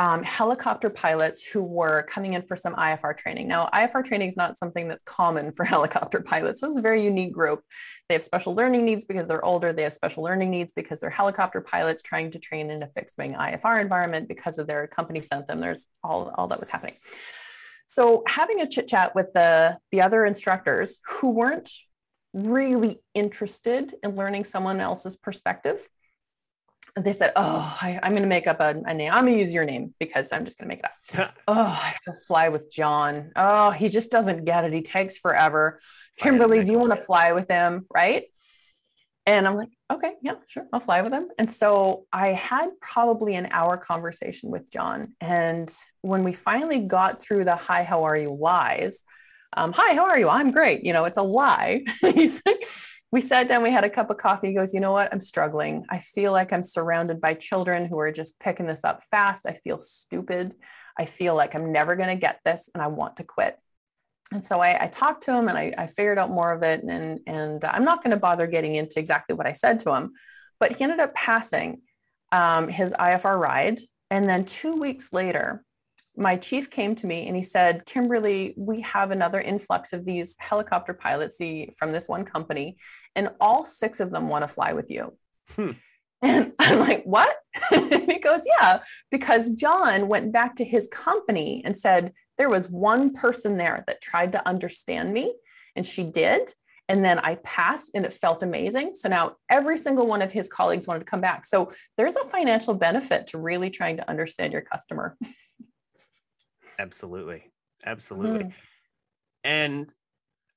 um, 0.00 0.22
helicopter 0.22 0.90
pilots 0.90 1.44
who 1.44 1.60
were 1.60 2.04
coming 2.04 2.34
in 2.34 2.42
for 2.42 2.54
some 2.56 2.74
IFR 2.76 3.16
training. 3.16 3.48
Now, 3.48 3.68
IFR 3.74 4.04
training 4.04 4.28
is 4.28 4.36
not 4.36 4.56
something 4.56 4.86
that's 4.86 5.02
common 5.02 5.50
for 5.52 5.64
helicopter 5.74 6.20
pilots. 6.20 6.60
So 6.60 6.68
it's 6.68 6.78
a 6.78 6.82
very 6.82 7.02
unique 7.02 7.32
group. 7.32 7.62
They 8.08 8.14
have 8.14 8.22
special 8.22 8.54
learning 8.54 8.84
needs 8.84 9.04
because 9.04 9.26
they're 9.26 9.44
older. 9.44 9.72
They 9.72 9.82
have 9.82 9.92
special 9.92 10.22
learning 10.22 10.50
needs 10.50 10.72
because 10.72 11.00
they're 11.00 11.10
helicopter 11.10 11.60
pilots 11.60 12.02
trying 12.02 12.30
to 12.30 12.38
train 12.38 12.70
in 12.70 12.82
a 12.82 12.88
fixed 12.88 13.18
wing 13.18 13.34
IFR 13.34 13.80
environment 13.80 14.28
because 14.28 14.58
of 14.58 14.68
their 14.68 14.86
company 14.86 15.20
sent 15.20 15.48
them. 15.48 15.60
There's 15.60 15.86
all, 16.04 16.32
all 16.36 16.46
that 16.48 16.60
was 16.60 16.70
happening. 16.70 16.94
So 17.88 18.22
having 18.28 18.60
a 18.60 18.68
chit 18.68 18.86
chat 18.86 19.14
with 19.14 19.32
the, 19.34 19.78
the 19.90 20.02
other 20.02 20.24
instructors 20.24 21.00
who 21.06 21.30
weren't 21.30 21.72
really 22.34 23.00
interested 23.14 23.94
in 24.02 24.14
learning 24.14 24.44
someone 24.44 24.78
else's 24.78 25.16
perspective, 25.16 25.88
they 27.04 27.12
said, 27.12 27.32
Oh, 27.36 27.76
I, 27.80 27.98
am 28.02 28.12
going 28.12 28.22
to 28.22 28.28
make 28.28 28.46
up 28.46 28.60
a, 28.60 28.80
a, 28.84 28.94
name. 28.94 29.12
I'm 29.12 29.24
going 29.24 29.34
to 29.34 29.40
use 29.40 29.52
your 29.52 29.64
name 29.64 29.94
because 29.98 30.32
I'm 30.32 30.44
just 30.44 30.58
going 30.58 30.68
to 30.70 30.76
make 30.76 30.84
it 30.84 31.20
up. 31.20 31.34
oh, 31.48 31.54
I 31.54 31.94
have 31.94 32.02
to 32.06 32.14
fly 32.26 32.48
with 32.48 32.70
John. 32.72 33.32
Oh, 33.36 33.70
he 33.70 33.88
just 33.88 34.10
doesn't 34.10 34.44
get 34.44 34.64
it. 34.64 34.72
He 34.72 34.82
takes 34.82 35.18
forever. 35.18 35.80
Kimberly, 36.18 36.64
do 36.64 36.72
you 36.72 36.78
want 36.78 36.90
to 36.92 37.00
fly 37.00 37.32
with 37.32 37.48
him? 37.48 37.86
Right. 37.94 38.24
And 39.26 39.46
I'm 39.46 39.56
like, 39.56 39.68
okay, 39.92 40.12
yeah, 40.22 40.36
sure, 40.46 40.66
I'll 40.72 40.80
fly 40.80 41.02
with 41.02 41.12
him. 41.12 41.28
And 41.38 41.52
so 41.52 42.06
I 42.10 42.28
had 42.28 42.70
probably 42.80 43.34
an 43.34 43.48
hour 43.50 43.76
conversation 43.76 44.50
with 44.50 44.72
John. 44.72 45.12
And 45.20 45.70
when 46.00 46.24
we 46.24 46.32
finally 46.32 46.80
got 46.80 47.20
through 47.20 47.44
the 47.44 47.54
hi, 47.54 47.82
how 47.82 48.04
are 48.04 48.16
you 48.16 48.30
lies, 48.30 49.02
um, 49.54 49.72
hi, 49.72 49.94
how 49.94 50.06
are 50.06 50.18
you? 50.18 50.28
I'm 50.28 50.50
great. 50.50 50.84
You 50.84 50.92
know, 50.92 51.04
it's 51.04 51.18
a 51.18 51.22
lie. 51.22 51.84
He's 52.00 52.40
like, 52.46 52.66
we 53.10 53.20
sat 53.20 53.48
down, 53.48 53.62
we 53.62 53.70
had 53.70 53.84
a 53.84 53.90
cup 53.90 54.10
of 54.10 54.18
coffee. 54.18 54.48
He 54.48 54.54
goes, 54.54 54.74
you 54.74 54.80
know 54.80 54.92
what? 54.92 55.12
I'm 55.12 55.20
struggling. 55.20 55.86
I 55.88 55.98
feel 55.98 56.32
like 56.32 56.52
I'm 56.52 56.64
surrounded 56.64 57.20
by 57.20 57.34
children 57.34 57.86
who 57.86 57.98
are 57.98 58.12
just 58.12 58.38
picking 58.38 58.66
this 58.66 58.84
up 58.84 59.02
fast. 59.10 59.46
I 59.46 59.54
feel 59.54 59.78
stupid. 59.78 60.54
I 60.98 61.04
feel 61.04 61.34
like 61.34 61.54
I'm 61.54 61.72
never 61.72 61.96
going 61.96 62.10
to 62.10 62.16
get 62.16 62.40
this 62.44 62.68
and 62.74 62.82
I 62.82 62.88
want 62.88 63.16
to 63.16 63.24
quit 63.24 63.58
and 64.32 64.44
so 64.44 64.60
I, 64.60 64.84
I, 64.84 64.86
talked 64.88 65.24
to 65.24 65.34
him 65.34 65.48
and 65.48 65.56
I, 65.56 65.72
I, 65.78 65.86
figured 65.86 66.18
out 66.18 66.30
more 66.30 66.52
of 66.52 66.62
it. 66.62 66.82
And, 66.82 67.20
and 67.26 67.64
I'm 67.64 67.84
not 67.84 68.02
going 68.02 68.10
to 68.10 68.20
bother 68.20 68.46
getting 68.46 68.74
into 68.74 68.98
exactly 68.98 69.34
what 69.34 69.46
I 69.46 69.54
said 69.54 69.80
to 69.80 69.94
him, 69.94 70.12
but 70.60 70.76
he 70.76 70.84
ended 70.84 71.00
up 71.00 71.14
passing 71.14 71.80
um, 72.30 72.68
his 72.68 72.92
IFR 72.92 73.38
ride. 73.38 73.80
And 74.10 74.28
then 74.28 74.44
two 74.44 74.74
weeks 74.74 75.12
later, 75.12 75.64
my 76.18 76.36
chief 76.36 76.68
came 76.68 76.94
to 76.96 77.06
me 77.06 77.26
and 77.28 77.36
he 77.36 77.42
said, 77.42 77.86
Kimberly, 77.86 78.54
we 78.56 78.80
have 78.82 79.10
another 79.10 79.40
influx 79.40 79.92
of 79.92 80.04
these 80.04 80.36
helicopter 80.38 80.92
pilots 80.92 81.38
from 81.76 81.92
this 81.92 82.08
one 82.08 82.24
company, 82.24 82.76
and 83.14 83.30
all 83.40 83.64
six 83.64 84.00
of 84.00 84.10
them 84.10 84.28
want 84.28 84.42
to 84.42 84.48
fly 84.48 84.72
with 84.72 84.90
you. 84.90 85.16
Hmm. 85.54 85.70
And 86.20 86.52
I'm 86.58 86.80
like, 86.80 87.04
what? 87.04 87.32
and 87.70 87.94
he 88.10 88.18
goes, 88.18 88.42
yeah, 88.44 88.80
because 89.08 89.50
John 89.50 90.08
went 90.08 90.32
back 90.32 90.56
to 90.56 90.64
his 90.64 90.88
company 90.88 91.62
and 91.64 91.78
said, 91.78 92.12
there 92.36 92.48
was 92.48 92.68
one 92.68 93.12
person 93.12 93.56
there 93.56 93.84
that 93.86 94.00
tried 94.00 94.32
to 94.32 94.48
understand 94.48 95.12
me, 95.12 95.32
and 95.76 95.86
she 95.86 96.02
did. 96.02 96.52
And 96.88 97.04
then 97.04 97.20
I 97.20 97.36
passed 97.44 97.92
and 97.94 98.04
it 98.04 98.12
felt 98.12 98.42
amazing. 98.42 98.94
So 98.96 99.08
now 99.08 99.36
every 99.48 99.78
single 99.78 100.08
one 100.08 100.22
of 100.22 100.32
his 100.32 100.48
colleagues 100.48 100.88
wanted 100.88 101.00
to 101.00 101.04
come 101.04 101.20
back. 101.20 101.44
So 101.46 101.70
there's 101.96 102.16
a 102.16 102.24
financial 102.24 102.74
benefit 102.74 103.28
to 103.28 103.38
really 103.38 103.70
trying 103.70 103.98
to 103.98 104.10
understand 104.10 104.52
your 104.52 104.62
customer. 104.62 105.16
Absolutely. 106.78 107.50
Absolutely. 107.84 108.44
Mm. 108.44 108.52
And, 109.44 109.94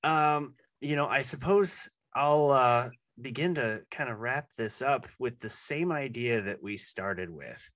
um, 0.04 0.56
you 0.80 0.96
know, 0.96 1.08
I 1.08 1.22
suppose 1.22 1.90
I'll 2.16 2.52
uh, 2.52 2.90
begin 3.20 3.56
to 3.56 3.82
kind 3.92 4.10
of 4.10 4.20
wrap 4.20 4.48
this 4.58 4.82
up 4.82 5.08
with 5.20 5.40
the 5.40 5.50
same 5.50 5.92
idea 5.92 6.42
that 6.42 6.62
we 6.62 6.78
started 6.78 7.30
with. 7.30 7.70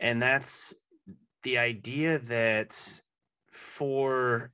And 0.00 0.20
that's 0.20 0.74
the 1.42 1.58
idea 1.58 2.18
that 2.20 3.00
for 3.50 4.50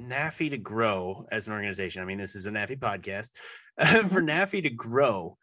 NAFI 0.00 0.50
to 0.50 0.58
grow 0.58 1.26
as 1.30 1.46
an 1.46 1.52
organization, 1.52 2.02
I 2.02 2.04
mean, 2.04 2.18
this 2.18 2.34
is 2.34 2.46
a 2.46 2.50
NAFI 2.50 2.78
podcast, 2.78 3.30
for 4.10 4.22
NAFI 4.22 4.62
to 4.64 4.70
grow, 4.70 5.36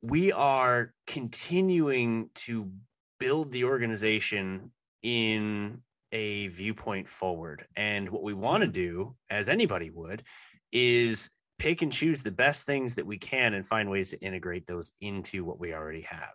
we 0.00 0.32
are 0.32 0.92
continuing 1.06 2.30
to 2.34 2.70
build 3.18 3.52
the 3.52 3.64
organization 3.64 4.72
in 5.02 5.82
a 6.12 6.48
viewpoint 6.48 7.08
forward. 7.08 7.66
And 7.76 8.08
what 8.10 8.22
we 8.22 8.34
want 8.34 8.62
to 8.62 8.68
do, 8.68 9.14
as 9.30 9.48
anybody 9.48 9.90
would, 9.90 10.22
is 10.70 11.30
pick 11.58 11.82
and 11.82 11.92
choose 11.92 12.22
the 12.22 12.30
best 12.30 12.66
things 12.66 12.94
that 12.96 13.06
we 13.06 13.18
can 13.18 13.54
and 13.54 13.66
find 13.66 13.88
ways 13.88 14.10
to 14.10 14.20
integrate 14.20 14.66
those 14.66 14.92
into 15.00 15.44
what 15.44 15.58
we 15.60 15.72
already 15.72 16.02
have. 16.02 16.34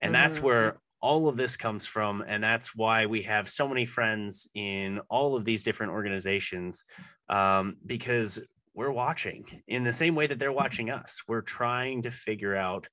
And 0.00 0.12
mm-hmm. 0.12 0.22
that's 0.22 0.40
where 0.40 0.78
all 1.00 1.28
of 1.28 1.36
this 1.36 1.56
comes 1.56 1.86
from. 1.86 2.24
And 2.26 2.42
that's 2.42 2.74
why 2.74 3.06
we 3.06 3.22
have 3.22 3.48
so 3.48 3.68
many 3.68 3.86
friends 3.86 4.48
in 4.54 5.00
all 5.08 5.36
of 5.36 5.44
these 5.44 5.62
different 5.62 5.92
organizations 5.92 6.84
um, 7.28 7.76
because 7.86 8.40
we're 8.74 8.90
watching 8.90 9.44
in 9.68 9.84
the 9.84 9.92
same 9.92 10.14
way 10.14 10.26
that 10.26 10.38
they're 10.38 10.52
watching 10.52 10.90
us. 10.90 11.22
We're 11.26 11.42
trying 11.42 12.02
to 12.02 12.10
figure 12.10 12.56
out 12.56 12.88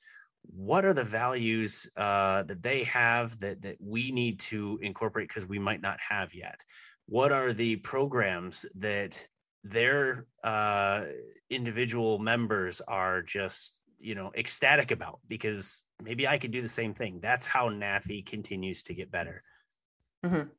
what 0.46 0.86
are 0.86 0.94
the 0.94 1.04
values 1.04 1.90
uh, 1.98 2.44
that 2.44 2.62
they 2.62 2.84
have 2.84 3.40
that 3.40 3.62
that 3.62 3.78
we 3.80 4.12
need 4.12 4.40
to 4.40 4.80
incorporate 4.82 5.28
because 5.28 5.48
we 5.48 5.60
might 5.60 5.82
not 5.82 6.00
have 6.00 6.34
yet? 6.34 6.64
What 7.08 7.32
are 7.32 7.54
the 7.54 7.78
programs 7.78 8.66
that 8.76 9.28
their 9.64 10.26
uh, 10.44 11.06
individual 11.50 12.20
members 12.20 12.82
are 12.88 13.22
just 13.22 13.82
you 14.00 14.16
know 14.16 14.32
ecstatic 14.36 14.92
about? 14.92 15.20
Because 15.28 15.82
maybe 16.02 16.28
i 16.28 16.38
could 16.38 16.52
do 16.52 16.62
the 16.62 16.70
same 16.70 16.94
thing. 16.94 17.20
That's 17.22 17.46
how 17.46 17.70
NAFI 17.70 18.26
continues 18.26 18.84
to 18.84 18.94
get 18.94 19.12
better. 19.12 19.44
Mm-hmm. 20.26 20.50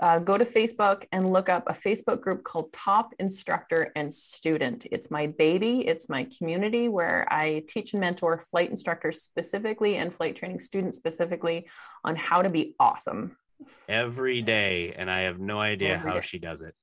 uh, 0.00 0.18
go 0.18 0.38
to 0.38 0.44
Facebook 0.44 1.04
and 1.10 1.32
look 1.32 1.48
up 1.48 1.64
a 1.66 1.72
Facebook 1.72 2.20
group 2.20 2.44
called 2.44 2.72
Top 2.72 3.12
Instructor 3.18 3.92
and 3.96 4.12
Student. 4.12 4.86
It's 4.92 5.10
my 5.10 5.26
baby, 5.26 5.86
it's 5.86 6.08
my 6.08 6.26
community 6.36 6.88
where 6.88 7.26
I 7.30 7.64
teach 7.66 7.94
and 7.94 8.00
mentor 8.00 8.38
flight 8.38 8.70
instructors 8.70 9.22
specifically 9.22 9.96
and 9.96 10.14
flight 10.14 10.36
training 10.36 10.60
students 10.60 10.96
specifically 10.96 11.68
on 12.04 12.14
how 12.14 12.42
to 12.42 12.48
be 12.48 12.76
awesome. 12.78 13.36
Every 13.88 14.40
day. 14.40 14.94
And 14.96 15.10
I 15.10 15.22
have 15.22 15.40
no 15.40 15.58
idea 15.58 15.94
every 15.94 16.10
how 16.10 16.16
day. 16.16 16.26
she 16.26 16.38
does 16.38 16.62
it. 16.62 16.74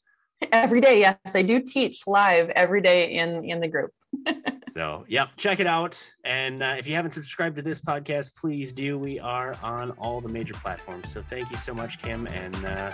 Every 0.52 0.82
day, 0.82 1.00
yes. 1.00 1.18
I 1.34 1.42
do 1.42 1.62
teach 1.62 2.08
live 2.08 2.50
every 2.50 2.82
day 2.82 3.16
in, 3.16 3.44
in 3.46 3.60
the 3.60 3.68
group. 3.68 3.92
so, 4.70 5.06
yep, 5.08 5.30
check 5.38 5.60
it 5.60 5.68
out. 5.68 6.02
And 6.24 6.62
uh, 6.62 6.76
if 6.78 6.88
you 6.88 6.94
haven't 6.94 7.12
subscribed 7.12 7.56
to 7.58 7.62
this 7.62 7.80
podcast, 7.80 8.36
please 8.36 8.74
do. 8.74 8.98
We 8.98 9.20
are 9.20 9.56
on 9.64 9.92
all 9.92 10.22
the 10.22 10.30
major 10.30 10.54
platforms. 10.54 11.12
So, 11.12 11.22
thank 11.22 11.52
you 11.52 11.58
so 11.58 11.74
much, 11.74 12.02
Kim. 12.02 12.28
And 12.28 12.56
uh, 12.66 12.92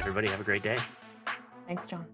everybody, 0.00 0.28
have 0.28 0.40
a 0.40 0.44
great 0.44 0.62
day. 0.62 0.78
Thanks, 1.66 1.86
John. 1.86 2.06